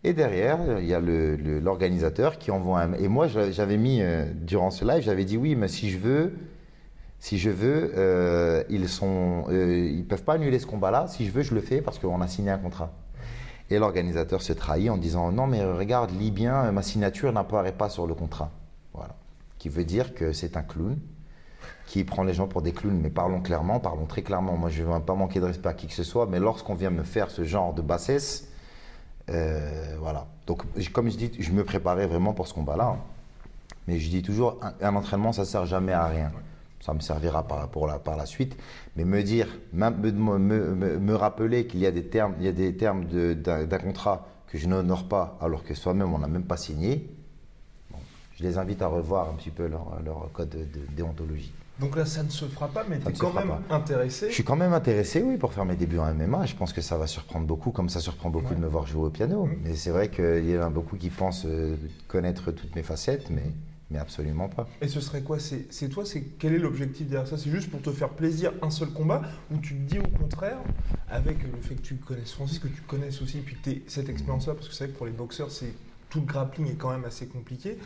[0.03, 2.93] Et derrière, il y a l'organisateur qui envoie un...
[2.93, 6.33] Et moi, j'avais mis, euh, durant ce live, j'avais dit oui, mais si je veux,
[7.19, 11.07] si je veux, euh, ils euh, ils peuvent pas annuler ce combat-là.
[11.07, 12.93] Si je veux, je le fais parce qu'on a signé un contrat.
[13.69, 17.89] Et l'organisateur se trahit en disant non mais regarde, lis bien, ma signature n'apparaît pas
[17.89, 18.51] sur le contrat.
[18.93, 19.15] Voilà,
[19.57, 20.97] qui veut dire que c'est un clown
[21.89, 22.99] qui prend les gens pour des clowns.
[23.01, 24.55] Mais parlons clairement, parlons très clairement.
[24.55, 26.75] Moi, je ne veux pas manquer de respect à qui que ce soit, mais lorsqu'on
[26.75, 28.47] vient me faire ce genre de bassesse,
[29.29, 30.27] euh, voilà.
[30.47, 32.95] Donc, comme je dis, je me préparais vraiment pour ce combat-là.
[32.95, 32.99] hein.
[33.87, 36.31] Mais je dis toujours, un, entraînement, ça sert jamais à rien.
[36.79, 38.55] Ça me servira par, pour la, par la suite.
[38.95, 42.75] Mais me dire, me, me- rappeler qu'il y a des termes, il y a des
[42.75, 47.09] termes d'un contrat que je n'honore pas, alors que soi-même, on n'a même pas signé.
[47.91, 47.97] Bon,
[48.37, 51.51] je les invite à revoir un petit peu leur, leur code de, de déontologie.
[51.79, 53.75] Donc là, ça ne se fera pas, mais tu es quand même pas.
[53.75, 54.27] intéressé.
[54.29, 56.45] Je suis quand même intéressé, oui, pour faire mes débuts en MMA.
[56.45, 59.05] Je pense que ça va surprendre beaucoup, comme ça surprend beaucoup de me voir jouer
[59.05, 59.45] au piano.
[59.45, 59.59] Mhm.
[59.63, 61.75] Mais c'est vrai qu'il y en a beaucoup qui pensent euh,
[62.09, 63.43] connaître toutes mes facettes, mais,
[63.91, 64.67] mais absolument pas.
[64.81, 65.37] Et ce serait quoi?
[65.39, 67.37] C'est toi C'est quel est l'objectif derrière ça?
[67.37, 69.21] C'est juste pour te faire plaisir un seul combat?
[69.51, 70.57] Ou tu te dis au contraire,
[71.09, 74.09] avec le fait que tu connaisses Francis, que tu connaisses aussi, puis que tu cette
[74.09, 75.73] expérience-là, parce que c'est vrai que pour les boxeurs, c'est
[76.09, 77.77] tout le grappling est quand même assez compliqué.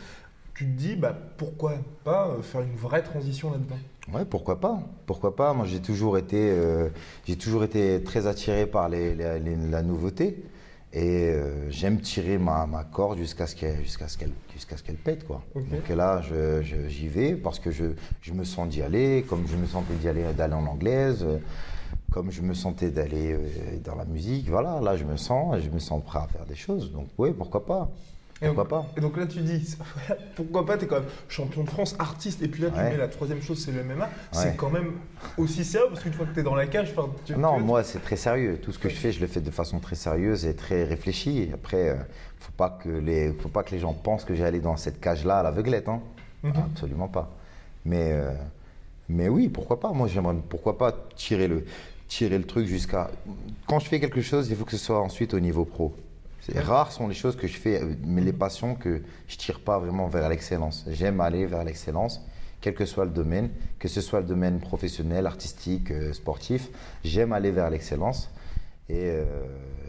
[0.54, 3.78] Tu te dis, bah, pourquoi pas euh, faire une vraie transition là-dedans?
[4.12, 4.80] Ouais, pourquoi pas?
[5.06, 5.52] Pourquoi pas?
[5.52, 6.90] Moi, j'ai toujours été, euh,
[7.26, 10.44] j'ai toujours été très attiré par les- les- les- la nouveauté
[10.94, 14.82] et euh, j'aime tirer ma, ma corde jusqu'à ce qu'elle, jusqu'à ce qu'elle, jusqu'à ce
[14.84, 15.42] qu'elle pète, quoi.
[15.70, 16.22] Donc là,
[16.88, 17.84] j'y vais parce que je,
[18.22, 21.22] je me sens d'y aller, comme je me sentais d'y aller, d'aller en anglaise.
[21.24, 21.38] euh,
[22.12, 23.38] Comme je me sentais d'aller euh,
[23.84, 26.54] dans la musique, voilà, là je me sens, je me sens prêt à faire des
[26.54, 26.92] choses.
[26.92, 27.90] Donc oui, pourquoi pas
[28.42, 29.76] Et Pourquoi donc, pas Et donc là, tu dis,
[30.34, 32.90] pourquoi pas, tu es quand même champion de France, artiste, et puis là, tu Ouais.
[32.90, 34.04] mets la troisième chose, c'est le MMA.
[34.06, 34.10] Ouais.
[34.32, 34.92] C'est quand même
[35.38, 36.92] aussi sérieux, parce qu'une fois que tu es dans la cage,
[37.24, 38.58] tu, Non, tu- moi c'est très sérieux.
[38.60, 41.48] Tout ce que je fais, je le fais de façon très sérieuse et très réfléchie.
[41.54, 41.94] Après, euh,
[42.40, 45.00] faut pas que les, faut pas que les gens pensent que j'ai allé dans cette
[45.00, 45.88] cage-là à l'aveuglette.
[45.88, 46.00] Hein.
[46.42, 46.52] Mhm.
[46.72, 47.30] Absolument pas.
[47.84, 48.32] Mais euh,
[49.08, 49.92] Mais oui, pourquoi pas?
[49.92, 51.64] Moi, j'aimerais, pourquoi pas tirer le,
[52.08, 53.10] tirer le truc jusqu'à.
[53.68, 55.94] Quand je fais quelque chose, il faut que ce soit ensuite au niveau pro.
[56.52, 59.78] Rares sont les choses que je fais, euh, mais les passions que je tire pas
[59.78, 60.84] vraiment vers l'excellence.
[60.90, 62.20] J'aime aller vers l'excellence,
[62.60, 66.68] quel que soit le domaine, que ce soit le domaine professionnel, artistique, euh, sportif.
[67.04, 68.30] J'aime aller vers l'excellence.
[68.90, 69.24] Et euh,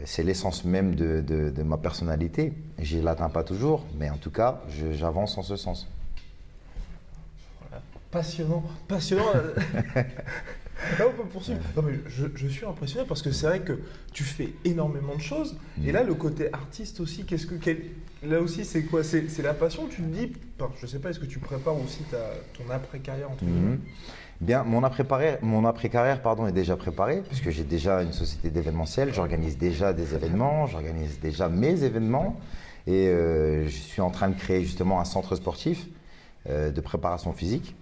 [0.06, 2.54] c'est l'essence même de, de- de ma personnalité.
[2.78, 5.86] Je ne l'atteins pas toujours, mais en tout cas, j'avance en ce sens.
[8.10, 9.24] Passionnant, passionnant.
[10.98, 11.60] Là, on poursuivre.
[11.76, 13.78] Non, mais je, je suis impressionné parce que c'est vrai que
[14.12, 15.56] tu fais énormément de choses.
[15.84, 17.54] Et là, le côté artiste aussi, qu'est-ce que.
[17.54, 17.82] quel-
[18.22, 19.02] Là aussi, c'est quoi?
[19.04, 20.32] C'est la passion Tu te dis.
[20.60, 22.18] enfin, je sais pas, est-ce que tu prépares aussi ta,
[22.56, 23.78] ton après-carrière Mhm.
[24.40, 29.94] Bien, mon après-carrière pardon, est déjà préparé, puisque j'ai déjà une société d'événementiel, j'organise déjà
[29.94, 32.38] des événements, j'organise déjà mes événements,
[32.86, 35.86] et euh, je suis en train de créer justement un centre sportif
[36.50, 37.74] euh, de préparation physique.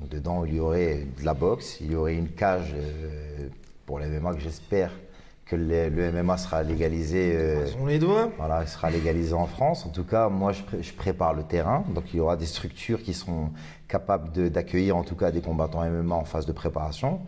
[0.00, 3.48] Donc, dedans, il y aurait de la boxe, il y aurait une cage euh,
[3.86, 4.90] pour le MMA que j'espère
[5.44, 7.32] que le, le MMA sera légalisé.
[7.34, 8.30] euh, On les doigts.
[8.38, 9.84] voilà, il sera légalisé en France.
[9.84, 11.84] En tout cas, moi, je, pré- je prépare le terrain.
[11.94, 13.50] Donc, il y aura des structures qui seront
[13.88, 17.20] capables d'accueillir, en tout cas, des combattants MMA en phase de préparation.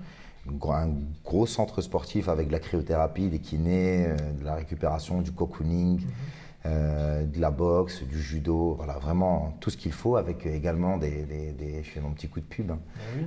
[0.70, 0.88] Un
[1.24, 6.00] gros- centre sportif avec de la cryothérapie, des kinés, euh, de la récupération, du cocooning,
[6.64, 8.74] euh, de la boxe, du judo.
[8.76, 12.28] Voilà, vraiment tout ce qu'il faut avec également des, des- des- Je fais mon petit
[12.28, 12.70] coup de pub.
[12.70, 12.78] hein.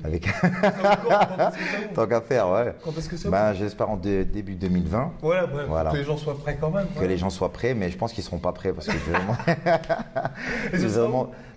[0.03, 1.51] Avec ça ouvre
[1.95, 2.73] tant qu'à faire, ouais.
[2.83, 5.11] Quand est-ce que ça Ben, J'espère en dé- début 2020.
[5.21, 5.91] Voilà, Voilà.
[5.91, 6.87] que les gens soient prêts quand même.
[6.97, 8.97] Que les gens soient prêts, mais je pense qu'ils ne seront pas prêts parce que
[9.09, 9.35] vraiment,
[10.73, 10.87] ce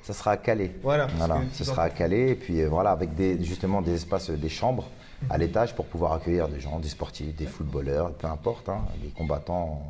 [0.03, 0.73] ça sera à Calais.
[0.83, 4.31] Voilà, Voilà, ce sera à Calais et puis euh, voilà avec des, justement des espaces,
[4.31, 4.89] euh, des chambres
[5.31, 9.09] à l'étage pour pouvoir accueillir des gens, des sportifs, des footballeurs, peu importe, hein, des
[9.09, 9.83] combattants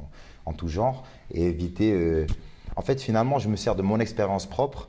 [0.48, 1.92] en, tout genre et éviter.
[1.92, 2.26] euh,
[2.76, 4.88] en fait, finalement, je me sers de mon expérience propre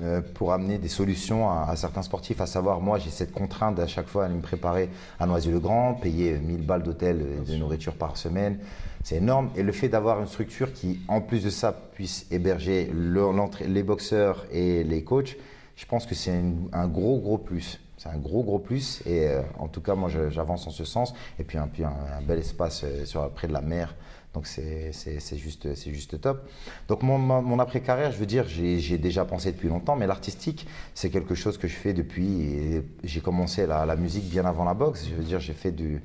[0.00, 2.40] euh, pour amener des solutions à, à certains sportifs.
[2.40, 4.88] À savoir, moi, j'ai cette contrainte à chaque fois à me préparer
[5.20, 8.58] à Noisy-le-Grand, payer 1000 balles d'hôtel et de nourriture par semaine.
[9.04, 9.50] C'est énorme.
[9.56, 13.26] Et le fait d'avoir une structure qui, en plus de ça, puisse héberger le-
[13.66, 15.36] les boxeurs et les coachs,
[15.76, 16.38] je pense que c'est
[16.72, 17.80] un gros, gros plus.
[17.98, 19.02] C'est un gros, gros plus.
[19.06, 21.14] Et euh, en tout cas, moi, j'avance en ce sens.
[21.38, 21.88] Et puis, un, puis un,
[22.18, 23.94] un bel espace euh, sur, près de la mer.
[24.34, 26.48] Donc, c'est c'est- c'est juste, c'est juste top.
[26.88, 29.94] Donc, mon, après-carrière, je veux dire, j'ai déjà pensé depuis longtemps.
[29.96, 32.82] Mais l'artistique, c'est quelque chose que je fais depuis.
[33.04, 35.06] J'ai commencé la, la musique bien avant la boxe.
[35.08, 36.02] Je veux dire, j'ai fait du.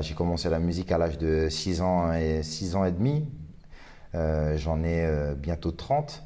[0.00, 3.26] J'ai commencé la musique à l'âge de 6 ans et, 6 ans et demi.
[4.14, 6.22] Euh, J'en ai euh, bientôt 30.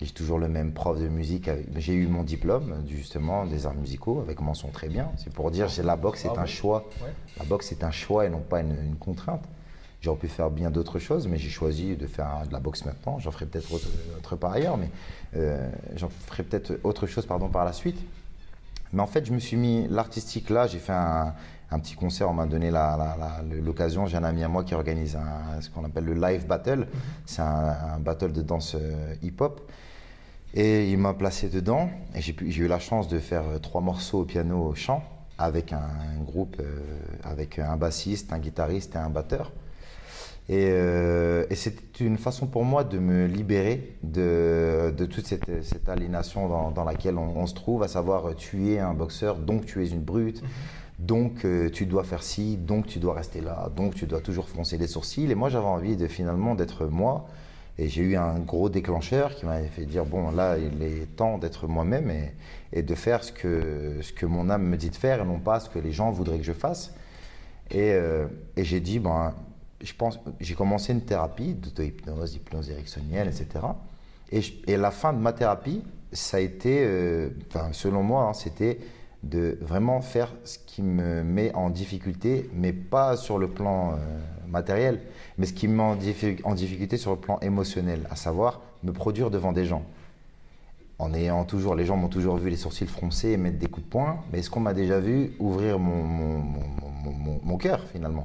[0.00, 1.48] J'ai toujours le même prof de musique.
[1.76, 5.12] J'ai eu mon diplôme, justement, des arts musicaux, avec mention très bien.
[5.16, 6.42] C'est pour dire que la boxe est Bravo.
[6.42, 6.90] un choix.
[7.38, 9.44] La boxe est un choix et non pas une, une contrainte.
[10.02, 13.20] J'aurais pu faire bien d'autres choses, mais j'ai choisi de faire de la boxe maintenant.
[13.20, 13.86] J'en ferai peut-être autre,
[14.18, 14.90] autre par ailleurs, mais
[15.36, 17.98] euh, j'en ferai peut-être autre chose pardon, par la suite.
[18.92, 20.66] Mais en fait, je me suis mis l'artistique là.
[20.66, 21.34] J'ai fait un,
[21.78, 22.28] petit concert.
[22.28, 22.72] On m'a donné
[23.62, 24.06] l'occasion.
[24.06, 25.16] J'ai un ami à moi qui organise
[25.60, 26.88] ce qu'on appelle le live battle.
[27.24, 29.60] C'est un, battle de danse euh, hip-hop.
[30.52, 31.88] Et il m'a placé dedans.
[32.16, 35.04] Et j'ai eu la chance de faire euh, trois morceaux au piano au chant
[35.38, 35.88] avec un,
[36.24, 36.60] groupe,
[37.24, 39.50] avec un bassiste, un guitariste et un batteur.
[40.48, 45.62] Et, euh, et c'était une façon pour moi de me libérer de, de toute cette,
[45.62, 48.92] cette aliénation dans, dans laquelle on, on se trouve, à savoir euh, tu es un
[48.92, 50.42] boxeur, donc tu es une brute,
[50.98, 54.48] donc euh, tu dois faire ci, donc tu dois rester là, donc tu dois toujours
[54.48, 55.30] foncer les sourcils.
[55.30, 57.26] Et moi j'avais envie de finalement d'être moi.
[57.78, 61.38] Et j'ai eu un gros déclencheur qui m'avait fait dire bon là il est temps
[61.38, 62.34] d'être moi-même et,
[62.74, 65.38] et de faire ce que, ce que mon âme me dit de faire et non
[65.38, 66.94] pas ce que les gens voudraient que je fasse.
[67.70, 68.26] Et, euh,
[68.56, 69.32] et j'ai dit, ben,
[69.82, 73.66] je pense, j'ai commencé une thérapie d'auto-hypnose, hypnose ericksonienne, etc.
[74.30, 78.78] Et, la fin de ma thérapie, ça a été, euh, enfin, selon moi, hein, c'était
[79.22, 83.96] de vraiment faire ce qui me met en difficulté, mais pas sur le plan euh,
[84.48, 85.00] matériel,
[85.38, 88.60] mais ce qui me met en, diffi- en difficulté sur le plan émotionnel, à savoir
[88.82, 89.84] me produire devant des gens.
[90.98, 93.84] En ayant toujours, les gens m'ont toujours vu les sourcils froncés et mettre des coups
[93.84, 98.24] de poing, mais est-ce qu'on m'a déjà vu ouvrir mon cœur finalement?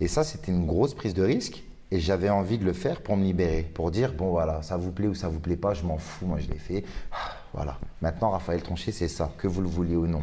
[0.00, 3.16] Et ça, c'était une grosse prise de risque et j'avais envie de le faire pour
[3.16, 5.84] me libérer, pour dire, bon voilà, ça vous plaît ou ça vous plaît pas, je
[5.84, 6.84] m'en fous, moi je l'ai fait.
[7.12, 10.22] Ah, Voilà, maintenant Raphaël Tronchet, c'est ça, que vous le vouliez ou non.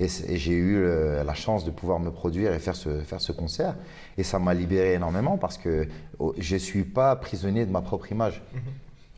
[0.00, 3.32] Et, j'ai eu euh, la chance de pouvoir me produire et faire ce, faire ce
[3.32, 3.76] concert.
[4.18, 5.86] Et ça m'a libéré énormément parce que
[6.18, 8.42] oh, je ne suis pas prisonnier de ma propre image.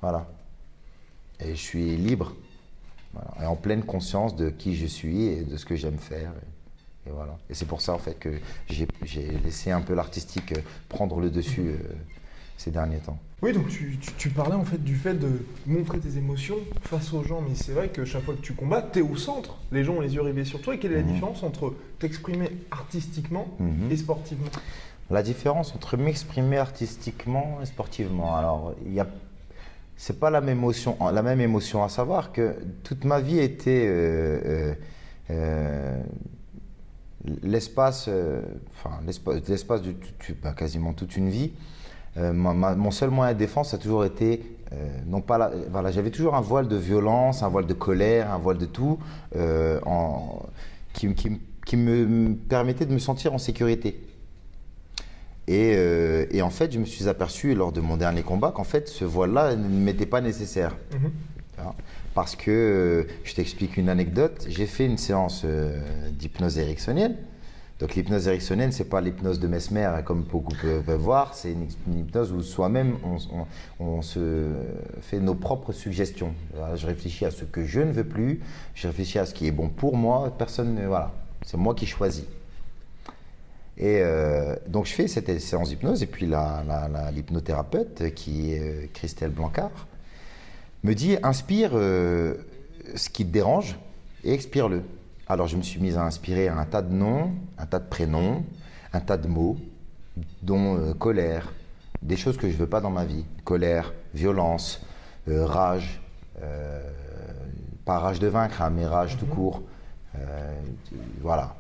[0.03, 0.27] Voilà.
[1.41, 2.35] Et je suis libre.
[3.15, 3.31] Voilà.
[3.43, 6.33] Et en pleine conscience de qui je suis et de ce que j'aime faire.
[7.07, 7.37] Et, voilà.
[7.51, 8.31] Et c'est pour ça, en fait, que
[8.69, 8.87] j'ai
[9.45, 11.77] laissé un peu l'artistique euh, prendre le dessus euh,
[12.57, 13.19] ces derniers temps.
[13.43, 17.13] Oui, donc tu, tu- tu parlais en fait du fait de montrer tes émotions face
[17.13, 19.59] aux gens, mais c'est vrai que chaque fois que tu combats, tu es au centre.
[19.73, 20.75] Les gens ont les yeux rivés sur toi.
[20.75, 21.13] Et quelle est la Mhm.
[21.13, 23.91] différence entre t'exprimer artistiquement Mhm.
[23.91, 24.47] et sportivement?
[25.11, 28.35] La différence entre m'exprimer artistiquement et sportivement.
[28.37, 29.07] Alors, il y a,
[29.99, 31.85] c'est pas la même émotion, la même émotion.
[31.85, 34.75] À savoir que toute ma vie était euh, euh,
[35.31, 36.03] euh,
[37.43, 38.43] l'espace, euh,
[38.75, 39.95] enfin l'espace, l'espace de
[40.43, 41.53] bah, quasiment toute une vie.
[42.19, 45.51] euh, ma- ma- mon seul moyen de défense a toujours été, euh, non pas, la-
[45.71, 48.99] voilà, j'avais toujours un voile de violence, un voile de colère, un voile de tout,
[49.85, 50.43] en-
[50.95, 54.01] qui, qui- qui me permettait de me sentir en sécurité.
[55.49, 55.77] Et,
[56.33, 59.05] et en fait, je me suis aperçu lors de mon dernier combat qu'en fait, ce
[59.05, 60.75] voile-là ne m'était pas nécessaire.
[60.93, 61.11] Mhm.
[62.17, 65.79] Parce que, euh, je t'explique une anecdote, j'ai fait une séance euh,
[66.13, 67.15] d'hypnose ericksonienne.
[67.79, 72.33] Donc l'hypnose ericksonienne, c'est pas l'hypnose de Mesmer, comme beaucoup peuvent voir, c'est une, hypnose
[72.33, 72.97] où soi-même,
[73.79, 74.49] on, se
[75.03, 76.33] fait nos propres suggestions.
[76.75, 78.41] Je réfléchis à ce que je ne veux plus,
[78.75, 81.13] je réfléchis à ce qui est bon pour moi, personne, ne- voilà,
[81.45, 82.25] c'est moi qui choisis.
[83.77, 89.87] Et euh, donc je fais cette séance d'hypnose et puis l'hypnothérapeute, qui est Christelle Blancard,
[90.85, 92.35] me dit inspire euh,
[92.95, 93.77] ce qui te dérange
[94.25, 94.83] et expire-le.
[95.29, 98.45] Alors je me suis mise à inspirer un tas de noms, un tas de prénoms,
[98.93, 99.57] un tas de mots,
[100.43, 101.53] dont euh, colère,
[102.03, 103.25] des choses que je veux pas dans ma vie.
[103.45, 104.81] Colère, violence,
[105.29, 106.01] euh, rage,
[107.85, 109.63] pas rage de vaincre, hein, mais rage tout court.
[110.17, 110.53] Euh,
[111.23, 111.57] voilà.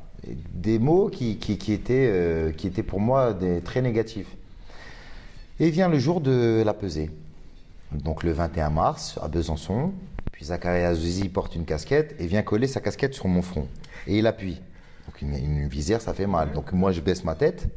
[0.52, 4.28] Des mots qui, qui- qui étaient, qui étaient pour moi des, très négatifs.
[5.60, 7.10] Et vient le jour de la pesée.
[7.92, 9.92] Donc le 21 mars à Besançon.
[10.32, 13.66] Puis Zachary Azuzi porte une casquette et vient coller sa casquette sur mon front.
[14.06, 14.60] Et il appuie.
[15.06, 16.52] Donc une, une visière, ça fait mal.
[16.52, 17.68] Donc moi je baisse ma tête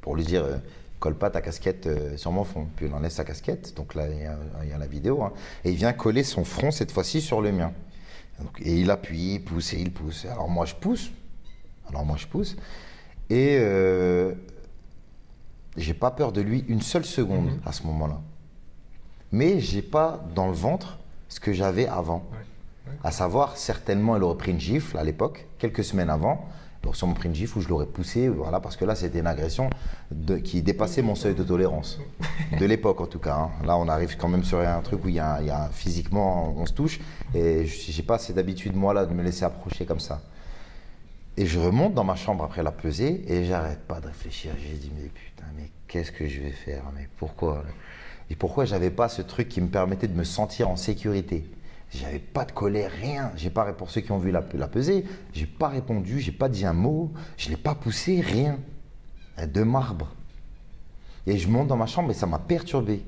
[0.00, 0.56] pour lui dire euh,
[0.98, 2.66] colle pas ta casquette euh, sur mon front.
[2.74, 3.74] Puis il enlève sa casquette.
[3.76, 5.22] Donc là il y a, il y a la vidéo.
[5.22, 5.32] hein.
[5.64, 7.72] Et il vient coller son front cette fois-ci sur le mien.
[8.40, 10.24] Donc, et il appuie, il pousse et il pousse.
[10.26, 11.10] Alors moi je pousse.
[11.88, 12.56] Alors moi je pousse.
[13.30, 14.34] Et euh,
[15.76, 18.20] j'ai pas peur de lui une seule seconde à ce moment-là.
[19.32, 22.24] Mais j'ai pas dans le ventre ce que j'avais avant.
[23.04, 26.48] À savoir, certainement, il aurait pris une gifle à l'époque, quelques semaines avant.
[26.86, 29.26] Aurait sûrement pris une gifle où je l'aurais poussé, voilà, parce que là, c'était une
[29.26, 29.68] agression
[30.10, 32.00] de- qui dépassait mon seuil de tolérance.
[32.58, 33.34] De l'époque, en tout cas.
[33.36, 33.50] hein.
[33.66, 35.68] Là, on arrive quand même sur un truc où il y a, il y a-
[35.70, 36.98] physiquement, on se touche.
[37.34, 40.22] Et je- j'ai pas cette habitude, moi, là, de me laisser approcher comme ça.
[41.36, 44.52] Et je remonte dans ma chambre après la pesée et j'arrête pas de réfléchir.
[44.58, 46.84] J'ai dit, mais putain, mais qu'est-ce que je vais faire?
[46.94, 47.64] Mais pourquoi?
[48.30, 51.50] Et pourquoi j'avais pas ce truc qui me permettait de me sentir en sécurité?
[51.90, 53.32] J'avais pas de colère, rien.
[53.36, 56.48] J'ai pas, pour ceux qui ont vu la, la pesée, j'ai pas répondu, j'ai pas
[56.48, 58.58] dit un mot, je l'ai pas poussé, rien.
[59.46, 60.14] De marbre.
[61.26, 63.02] Et je monte dans ma chambre et ça m'a perturbé.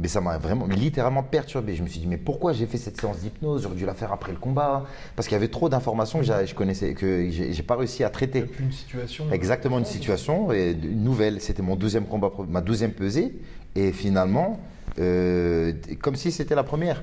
[0.00, 1.74] Mais ça m'a vraiment, littéralement perturbé.
[1.74, 3.62] Je me suis dit, mais pourquoi j'ai fait cette séance d'hypnose?
[3.62, 4.84] J'aurais dû la faire après le combat.
[5.16, 8.44] Parce qu'il y avait trop d'informations que je connaissais, que j'ai pas réussi à traiter.
[8.60, 9.26] Une situation.
[9.32, 11.40] Exactement une situation et nouvelle.
[11.40, 13.40] C'était mon deuxième combat, ma deuxième pesée.
[13.74, 14.60] Et finalement,
[15.00, 17.02] euh, comme si c'était la première.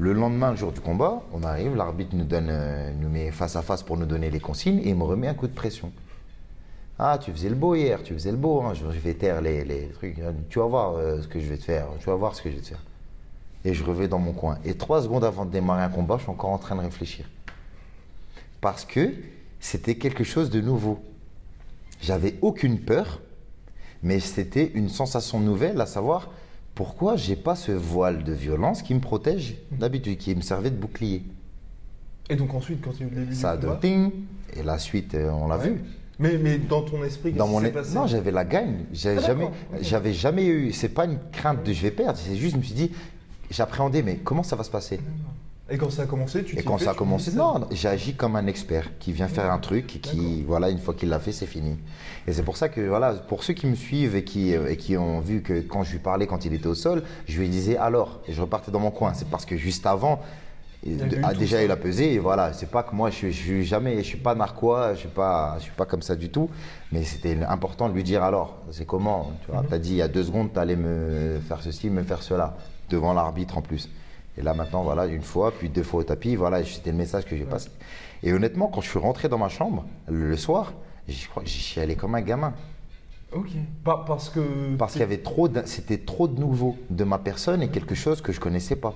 [0.00, 3.56] Le lendemain, le jour du combat, on arrive, l'arbitre nous, donne, euh, nous met face
[3.56, 5.90] à face pour nous donner les consignes et il me remet un coup de pression.
[6.98, 9.64] Ah, tu faisais le beau hier, tu faisais le beau, hein, je, vais taire les,
[9.64, 10.16] les trucs.
[10.50, 12.50] Tu vas voir euh, ce que je vais te faire, tu vas voir ce que
[12.50, 12.82] je vais te faire.
[13.64, 14.58] Et je reviens dans mon coin.
[14.64, 17.26] Et trois secondes avant de démarrer un combat, je suis encore en train de réfléchir.
[18.60, 19.12] Parce que
[19.60, 20.98] c'était quelque chose de nouveau.
[22.00, 23.20] J'avais aucune peur,
[24.02, 26.30] mais c'était une sensation nouvelle, à savoir
[26.74, 30.76] pourquoi j'ai pas ce voile de violence qui me protège d'habitude, qui me servait de
[30.76, 31.24] bouclier.
[32.30, 33.68] Et donc ensuite, quand il y a eu le début Ça a de
[34.54, 35.70] et la suite, euh, on l'a Ouais.
[35.70, 35.80] vu.
[36.18, 38.84] Mais, mais dans ton esprit, qu'est-ce Dans qui mon passé non, j'avais la gagne.
[38.92, 39.48] J'avais Ah, jamais,
[39.80, 40.72] j'avais jamais eu.
[40.72, 42.18] C'est pas une crainte de je vais perdre.
[42.18, 42.90] C'est juste, je me suis dit,
[43.50, 45.00] j'appréhendais, mais comment ça va se passer?
[45.70, 48.36] Et quand ça a commencé, tu Et quand ça a commencé, non, j'ai agi comme
[48.36, 51.30] un expert qui vient faire un truc et qui, voilà, une fois qu'il l'a fait,
[51.32, 51.76] c'est fini.
[52.26, 54.78] Et c'est pour ça que, voilà, pour ceux qui me suivent et qui, euh, et
[54.78, 57.50] qui ont vu que quand je lui parlais quand il était au sol, je lui
[57.50, 59.12] disais alors, et je repartais dans mon coin.
[59.12, 60.20] C'est parce que juste avant,
[61.22, 64.02] a déjà eu la pesée et voilà, c'est pas que moi, je, suis- jamais, je
[64.08, 66.50] suis pas narquois, je suis pas, je suis pas comme ça du tout,
[66.92, 70.02] mais c'était important de lui dire alors, c'est comment, tu vois, t'as dit il y
[70.02, 72.56] a deux secondes, t'allais me faire ceci, me faire cela,
[72.90, 73.88] devant l'arbitre en plus.
[74.36, 77.24] Et là maintenant, voilà, une fois, puis deux fois au tapis, voilà, c'était le message
[77.24, 77.70] que j'ai passé.
[78.22, 80.72] Et honnêtement, quand je suis rentré dans ma chambre le, soir,
[81.08, 82.54] je crois que j'y suis allé comme un gamin.
[83.32, 83.50] Ok.
[83.84, 84.76] Pas parce que.
[84.76, 88.20] Parce qu'il y avait trop, c'était trop de nouveau de ma personne et quelque chose
[88.20, 88.94] que je connaissais pas.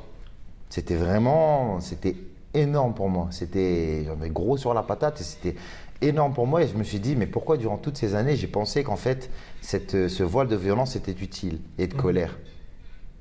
[0.72, 2.16] C'était vraiment, c'était
[2.54, 3.28] énorme pour moi.
[3.30, 5.54] C'était, j'avais gros sur la patate et c'était
[6.00, 6.62] énorme pour moi.
[6.62, 9.28] Et je me suis dit, mais pourquoi durant toutes ces années, j'ai pensé qu'en fait,
[9.60, 12.38] cette, ce voile de violence était utile et de colère?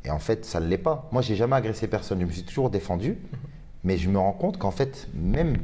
[0.05, 1.09] Et en fait, ça ne l'est pas.
[1.11, 2.21] Moi, j'ai jamais agressé personne.
[2.21, 3.17] Je me suis toujours défendu.
[3.83, 5.57] Mais je me rends compte qu'en fait, même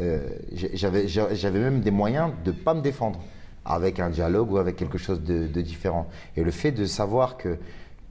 [0.00, 0.26] euh,
[0.72, 3.20] j'avais j'avais même des moyens de ne pas me défendre
[3.66, 6.06] avec un dialogue ou avec quelque chose de, de différent.
[6.38, 7.58] Et le fait de savoir que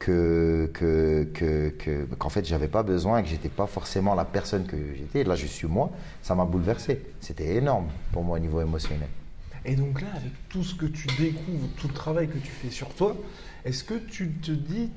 [0.06, 4.26] que que que- que- qu'en fait j'avais pas besoin et que j'étais pas forcément la
[4.26, 5.24] personne que j'étais.
[5.24, 5.91] Là je suis moi.
[6.22, 7.01] Ça m'a bouleversé.
[7.22, 9.08] C'était énorme pour moi au niveau émotionnel.
[9.66, 12.70] Et donc là, avec tout ce que tu découvres, tout le travail que tu fais
[12.70, 13.16] sur toi,
[13.64, 14.89] est-ce que tu te dis,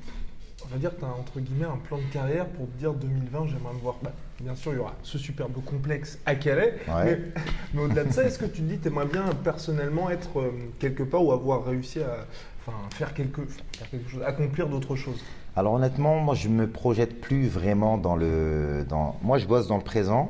[0.65, 3.47] on va dire tu as entre guillemets un plan de carrière pour te dire 2020,
[3.47, 3.95] j'aimerais me voir.
[4.03, 7.05] Bah, bien sûr, il y aura ce superbe complexe à Calais, Ouais.
[7.05, 7.41] mais,
[7.75, 10.51] mais au-delà de ça, est-ce que tu te dis, tu aimerais bien personnellement être euh,
[10.79, 12.25] quelque part ou avoir réussi à
[12.67, 13.41] enfin, faire, quelque,
[13.77, 15.19] faire quelque chose, accomplir d'autres choses
[15.55, 18.85] Alors honnêtement, moi je me projette plus vraiment dans le.
[18.87, 19.15] Dans...
[19.21, 20.29] Moi je bosse dans le présent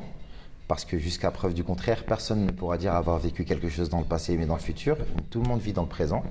[0.68, 4.00] parce que jusqu'à preuve du contraire, personne ne pourra dire avoir vécu quelque chose dans
[4.00, 4.98] le passé mais dans le futur.
[5.30, 6.24] Tout le monde vit dans le présent.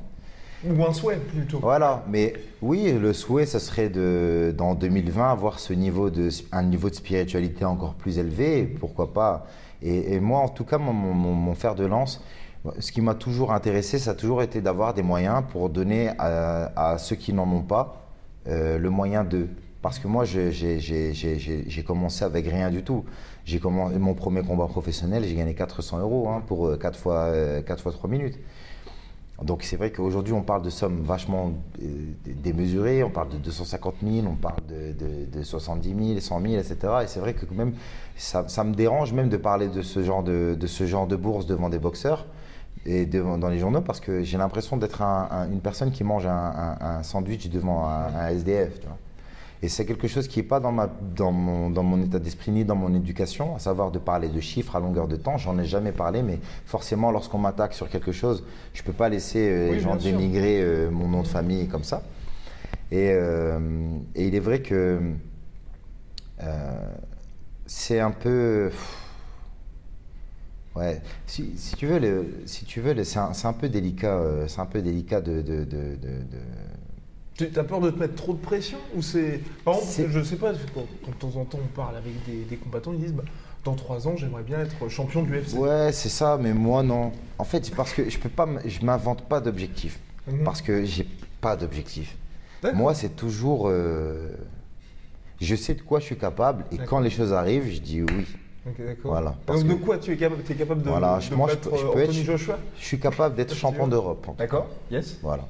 [0.67, 2.33] Ou un souhait plutôt Voilà, mais
[2.63, 6.95] oui, le souhait, ce serait de, dans 2020, avoir ce niveau de, un niveau de
[6.95, 9.47] spiritualité encore plus élevé, pourquoi pas.
[9.83, 12.25] Et, et moi, en tout cas, mon, mon- mon- mon fer de lance,
[12.79, 16.97] ce qui m'a toujours intéressé, ça a toujours été d'avoir des moyens pour donner à,
[16.99, 18.07] ceux qui n'en ont pas
[18.49, 19.49] euh, le moyen d'eux.
[19.83, 23.05] Parce que moi, j'ai commencé avec rien du tout.
[23.45, 27.77] J'ai commencé mon premier combat professionnel, j'ai gagné 400 euros hein, pour 4 fois, euh,
[27.77, 28.39] fois 3 minutes.
[29.43, 31.53] Donc c'est vrai qu'aujourd'hui on parle de sommes vachement
[31.83, 31.87] euh,
[32.25, 36.55] démesurées, on parle de 250 000, on parle de, de, de 70 000, 100 000,
[36.55, 36.77] etc.
[37.03, 37.75] Et c'est vrai que même
[38.17, 42.25] ça, me dérange même de parler de, ce genre de bourse devant des boxeurs
[42.87, 46.05] et devant, dans les journaux parce que j'ai l'impression d'être un- un- une personne qui
[46.05, 48.81] mange un, sandwich devant un, SDF.
[48.81, 48.97] tu vois.
[49.63, 52.53] Et c'est quelque chose qui n'est pas dans, ma, dans, mon, dans mon état d'esprit
[52.53, 55.39] ni dans mon éducation, à savoir de parler de chiffres à longueur de temps.
[55.39, 59.09] J'en ai jamais parlé, mais forcément, lorsqu'on m'attaque sur quelque chose, je ne peux pas
[59.09, 62.03] laisser euh, Oui, les gens dénigrer euh, mon nom de famille comme ça.
[62.93, 63.59] Et, euh,
[64.15, 65.01] et il est vrai que
[66.43, 66.71] euh,
[67.65, 68.71] c'est un peu.
[70.77, 74.19] Ouais, si, si tu veux, le, si tu veux, c'est un, peu délicat.
[74.19, 77.99] euh, C'est un peu délicat de, de, de, de- de- Tu as peur de te
[77.99, 81.45] mettre trop de pression ou c'est par exemple je sais pas quand, de temps en
[81.45, 83.25] temps on parle avec des, des combattants ils disent bah,
[83.65, 87.13] dans trois ans j'aimerais bien être champion du UFC Ouais, c'est ça, mais moi non.
[87.39, 89.99] En fait, c'est parce que je peux pas, je m'invente pas d'objectif,
[90.29, 90.45] Mhm.
[90.45, 91.07] parce que j'ai
[91.41, 92.17] pas d'objectif.
[92.75, 94.31] Moi, c'est toujours, euh,
[95.41, 98.27] je sais de quoi je suis capable, et quand les choses arrivent, je dis oui.
[99.05, 101.35] Voilà, parce donc de quoi tu es capable tu es capable de, Voilà, de je-
[101.35, 102.59] moi, je battre je euh, peux être- Joshua?
[102.79, 104.27] Je suis capable d'être champion d'Europe.
[104.39, 105.45] D'accord Yes Voilà.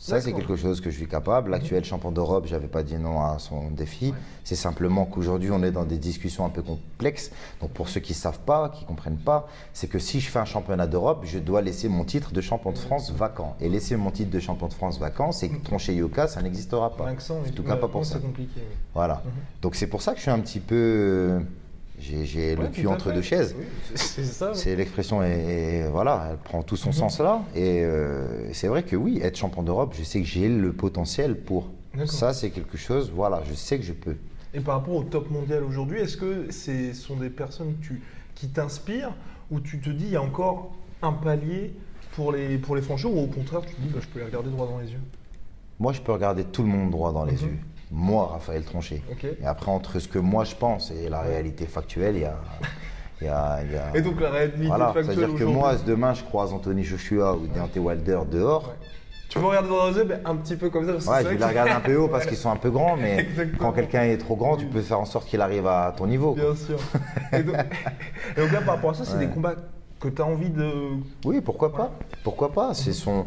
[0.00, 1.50] Ça, c'est quelque chose que je suis capable.
[1.50, 4.14] L'actuel champion d'Europe, j'avais pas dit non à son défi.
[4.44, 7.32] C'est simplement qu'aujourd'hui, on est dans des discussions un peu complexes.
[7.60, 10.44] Donc, pour ceux qui savent pas, qui comprennent pas, c'est que si je fais un
[10.44, 13.56] championnat d'Europe, je dois laisser mon titre de champion de France vacant.
[13.60, 16.94] Et laisser mon titre de champion de France vacant, c'est que troncher Yoka, ça n'existera
[16.94, 17.06] pas.
[17.06, 18.14] L'accent En tout cas, pas pour ça.
[18.14, 18.76] c'est compliqué oui.
[18.94, 19.24] Voilà.
[19.62, 21.40] Donc, c'est pour ça que je suis un petit peu.
[22.00, 23.54] J'ai le cul entre deux chaises.
[23.58, 26.80] Oui, c'est- l'expression est- voilà, elle prend tout Mhm.
[26.80, 27.42] son sens là.
[27.54, 31.36] Et euh, c'est vrai que oui, être champion d'Europe, je sais que j'ai le potentiel
[31.36, 31.68] pour.
[32.06, 34.16] Ça, c'est quelque chose, voilà, je sais que je peux.
[34.54, 38.00] Et par rapport au top mondial aujourd'hui, est-ce que ce sont des personnes tu-
[38.34, 39.12] qui t'inspirent
[39.50, 40.72] ou tu te dis il y a encore
[41.02, 41.74] un palier
[42.12, 44.24] pour les, pour les franchir ou au contraire tu te dis bah, je peux les
[44.26, 45.00] regarder droit dans les yeux?
[45.80, 47.38] Moi, je peux regarder tout le monde droit dans les Mhm.
[47.42, 47.58] yeux.
[47.90, 49.02] Moi, Raphaël Tronchet.
[49.40, 52.36] Et après, entre ce que moi je pense et la réalité factuelle, il y a.
[53.20, 55.74] il y a- il y a- Et donc la réalité voilà, factuelle c'est-à-dire que moi,
[55.86, 58.68] demain, je croise Anthony Joshua ou Deontay Wilder dehors.
[58.68, 58.74] Ouais.
[59.30, 61.28] Tu peux regarder dans les yeux mais un petit peu comme ça parce Ouais, je
[61.28, 63.58] vais les regarder un peu haut parce qu'ils sont un peu grands, mais Exactement.
[63.58, 66.34] quand quelqu'un est trop grand, tu peux faire en sorte qu'il arrive à ton niveau.
[66.34, 66.44] quoi.
[66.44, 66.78] Bien sûr.
[67.32, 67.56] Et donc,
[68.36, 69.26] et donc là par rapport à ça, c'est Ouais.
[69.26, 69.54] des combats
[70.00, 70.70] que tu as envie de.
[71.24, 71.90] Oui, pourquoi pas?
[72.24, 72.72] Pourquoi pas?
[72.72, 73.26] C'est son.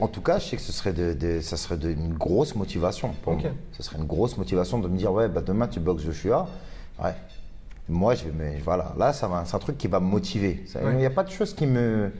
[0.00, 2.54] En tout cas, je sais que ce serait de, de- ça serait de- une grosse
[2.54, 3.42] motivation pour moi.
[3.72, 6.48] Ce serait une grosse motivation de me dire ouais, bah demain tu boxes Joshua.
[7.02, 7.14] Ouais.
[7.88, 8.32] Moi, je vais.
[8.36, 9.44] Mais voilà, là, ça va.
[9.44, 10.64] C'est un truc qui va me motiver.
[10.66, 12.10] Ça- Il n'y a pas de chose qui me.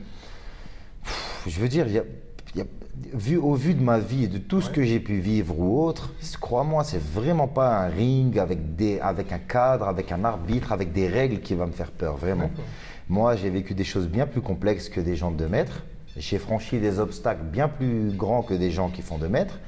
[1.03, 2.03] Pff, Je veux dire, il y a-
[2.55, 2.67] il y a-
[3.13, 5.83] vu, au vu de ma vie et de tout ce que j'ai pu vivre ou
[5.85, 10.71] autre, crois-moi, c'est vraiment pas un ring avec, des, avec un cadre, avec un arbitre,
[10.71, 12.49] avec des règles qui va me faire peur, vraiment.
[13.09, 15.83] Moi, j'ai vécu des choses bien plus complexes que des gens de 2 mètres.
[16.17, 19.59] J'ai franchi des obstacles bien plus grands que des gens qui font 2 mètres.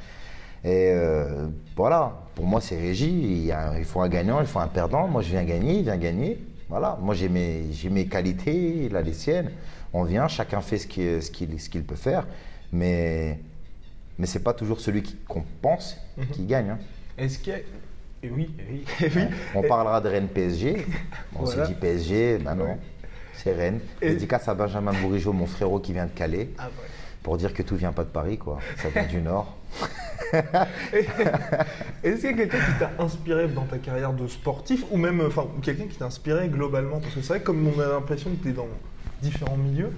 [0.64, 3.08] Et euh, voilà, pour moi, c'est régi.
[3.10, 5.08] Il, y a- il faut un gagnant, il faut un perdant.
[5.08, 6.38] Moi, je viens gagner, il vient gagner.
[6.68, 9.52] Voilà, moi, j'ai mes, j'ai mes qualités, il a les siennes.
[9.94, 12.28] On vient, chacun fait ce qu'il ce qu'il- ce qu'il peut faire.
[12.72, 13.40] Mais,
[14.18, 15.98] mais ce n'est pas toujours celui qui- qu'on pense
[16.34, 16.72] qui gagne.
[16.72, 16.80] hein.
[17.18, 17.60] Est-ce qu'il y a
[18.32, 19.22] oui, oui, oui.
[19.56, 20.86] On parlera de Rennes PSG.
[21.36, 21.66] On Voilà.
[21.66, 22.78] s'est dit PSG, ben non, Ouais.
[23.44, 23.80] C'est Rennes.
[24.02, 26.70] Et- Dédicace à Benjamin Bourigeau, mon frérot qui vient de Calais, Ah, ouais.
[27.24, 28.60] pour dire que tout vient pas de Paris, quoi.
[28.82, 29.56] Ça vient du Nord.
[32.04, 35.22] Est-ce qu'il y a quelqu'un qui t'a inspiré dans ta carrière de sportif ou même
[35.26, 37.00] enfin, quelqu'un qui t'a inspiré globalement?
[37.00, 38.68] Parce que c'est vrai que comme on a l'impression que tu es dans
[39.22, 39.92] différents milieux.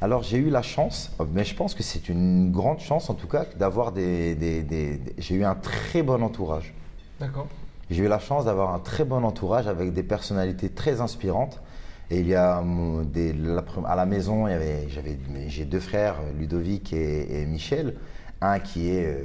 [0.00, 3.28] Alors j'ai eu la chance, mais je pense que c'est une grande chance en tout
[3.28, 6.74] cas, d'avoir des, des- des- des- J'ai eu un très bon entourage.
[7.20, 7.46] D'accord.
[7.90, 11.60] J'ai eu la chance d'avoir un très bon entourage avec des personnalités très inspirantes.
[12.10, 14.46] Et il y a mon- des- la pre- à la maison,
[15.48, 17.94] j'ai deux frères, Ludovic et, et Michel.
[18.40, 19.22] Un qui est euh,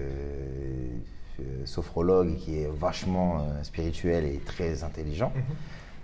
[1.41, 5.33] euh, sophrologue, qui est vachement euh, spirituel et très intelligent,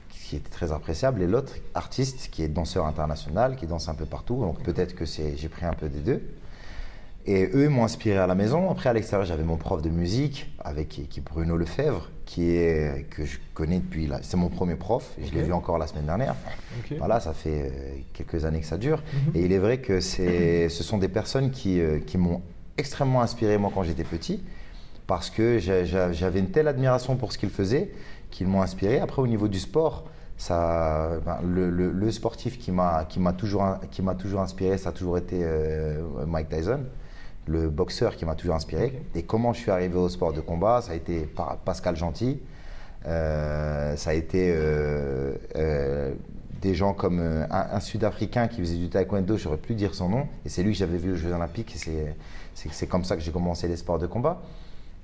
[0.09, 1.21] qui est très appréciable.
[1.21, 4.41] Et l'autre, artiste, qui est danseur international, qui danse un peu partout.
[4.41, 6.21] Donc peut-être que j'ai pris un peu des deux.
[7.25, 8.69] Et eux m'ont inspiré à la maison.
[8.69, 12.49] Après, à l'extérieur, j'avais mon prof de musique, avec qui, qui est Bruno Lefebvre, qui
[12.55, 14.07] est, que je connais depuis.
[14.07, 14.19] là.
[14.23, 15.13] C'est mon premier prof.
[15.21, 16.35] et Je l'ai vu encore la semaine dernière.
[16.97, 19.03] Voilà, ça fait euh, quelques années que ça dure.
[19.35, 22.41] Et il est vrai que c'est, ce sont des personnes qui, euh, qui m'ont
[22.77, 24.43] extrêmement inspiré, moi, quand j'étais petit,
[25.07, 27.91] parce que j'a- j'a- j'avais une telle admiration pour ce qu'ils faisaient
[28.31, 28.99] qu'ils m'ont inspiré.
[28.99, 30.05] Après, au niveau du sport,
[30.37, 34.77] ça, ben, le, le- le sportif qui m'a qui m'a toujours, qui m'a toujours inspiré,
[34.77, 36.81] ça a toujours été euh, Mike Tyson,
[37.47, 39.01] le boxeur qui m'a toujours inspiré.
[39.13, 42.39] Et comment je suis arrivé au sport de combat, ça a été par Pascal Gentil,
[43.05, 46.13] euh, ça a été euh, euh,
[46.61, 50.27] des gens comme un, un Sud-Africain qui faisait du taekwondo, j'aurais pu dire son nom,
[50.45, 52.15] et c'est lui que j'avais vu aux Jeux Olympiques, et
[52.55, 54.41] c'est- comme ça que j'ai commencé les sports de combat.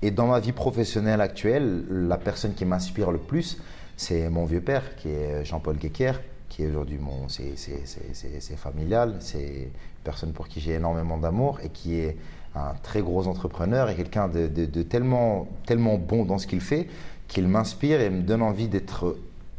[0.00, 3.58] Et dans ma vie professionnelle actuelle, la personne qui m'inspire le plus,
[3.96, 6.12] c'est mon vieux père, qui est Jean-Paul Guéquer,
[6.48, 7.28] qui est aujourd'hui mon.
[7.28, 9.68] C'est familial, c'est
[10.02, 12.16] personne pour qui j'ai énormément d'amour et qui est
[12.54, 16.86] un très gros entrepreneur et quelqu'un de, tellement, tellement bon dans ce qu'il fait
[17.28, 19.16] qu'il m'inspire et me donne envie d'être.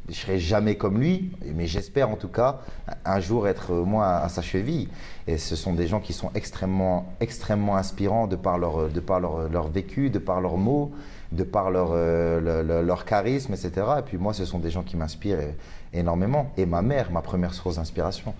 [0.09, 2.59] Je serai jamais comme lui, mais j'espère en tout cas
[3.05, 4.89] un jour être moi à sa cheville.
[5.27, 9.21] Et ce sont des gens qui sont extrêmement, extrêmement inspirants de par leur, de par
[9.21, 10.91] leur, leur vécu, de par leurs mots,
[11.31, 13.71] de par leur, euh, le- le- leur charisme, etc.
[13.99, 15.39] Et puis moi, ce sont des gens qui m'inspirent
[15.93, 16.51] énormément.
[16.57, 18.33] Et ma mère, ma première source d'inspiration,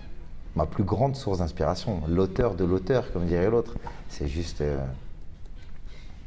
[0.56, 3.74] ma plus grande source d'inspiration, l'auteur de l'auteur, comme dirait l'autre.
[4.08, 4.60] C'est juste.
[4.60, 4.78] euh,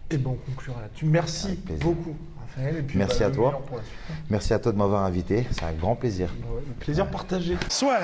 [0.10, 1.06] Et bon, on conclura là-dessus.
[1.06, 2.78] Merci beaucoup, Raphaël.
[2.78, 3.62] Et puis, Merci bah, à toi.
[3.72, 3.82] suite.
[4.30, 5.46] merci à toi de m'avoir invité.
[5.52, 6.34] C'est un grand plaisir.
[6.52, 7.58] Ouais, plaisir partagé.
[7.70, 8.04] Swag.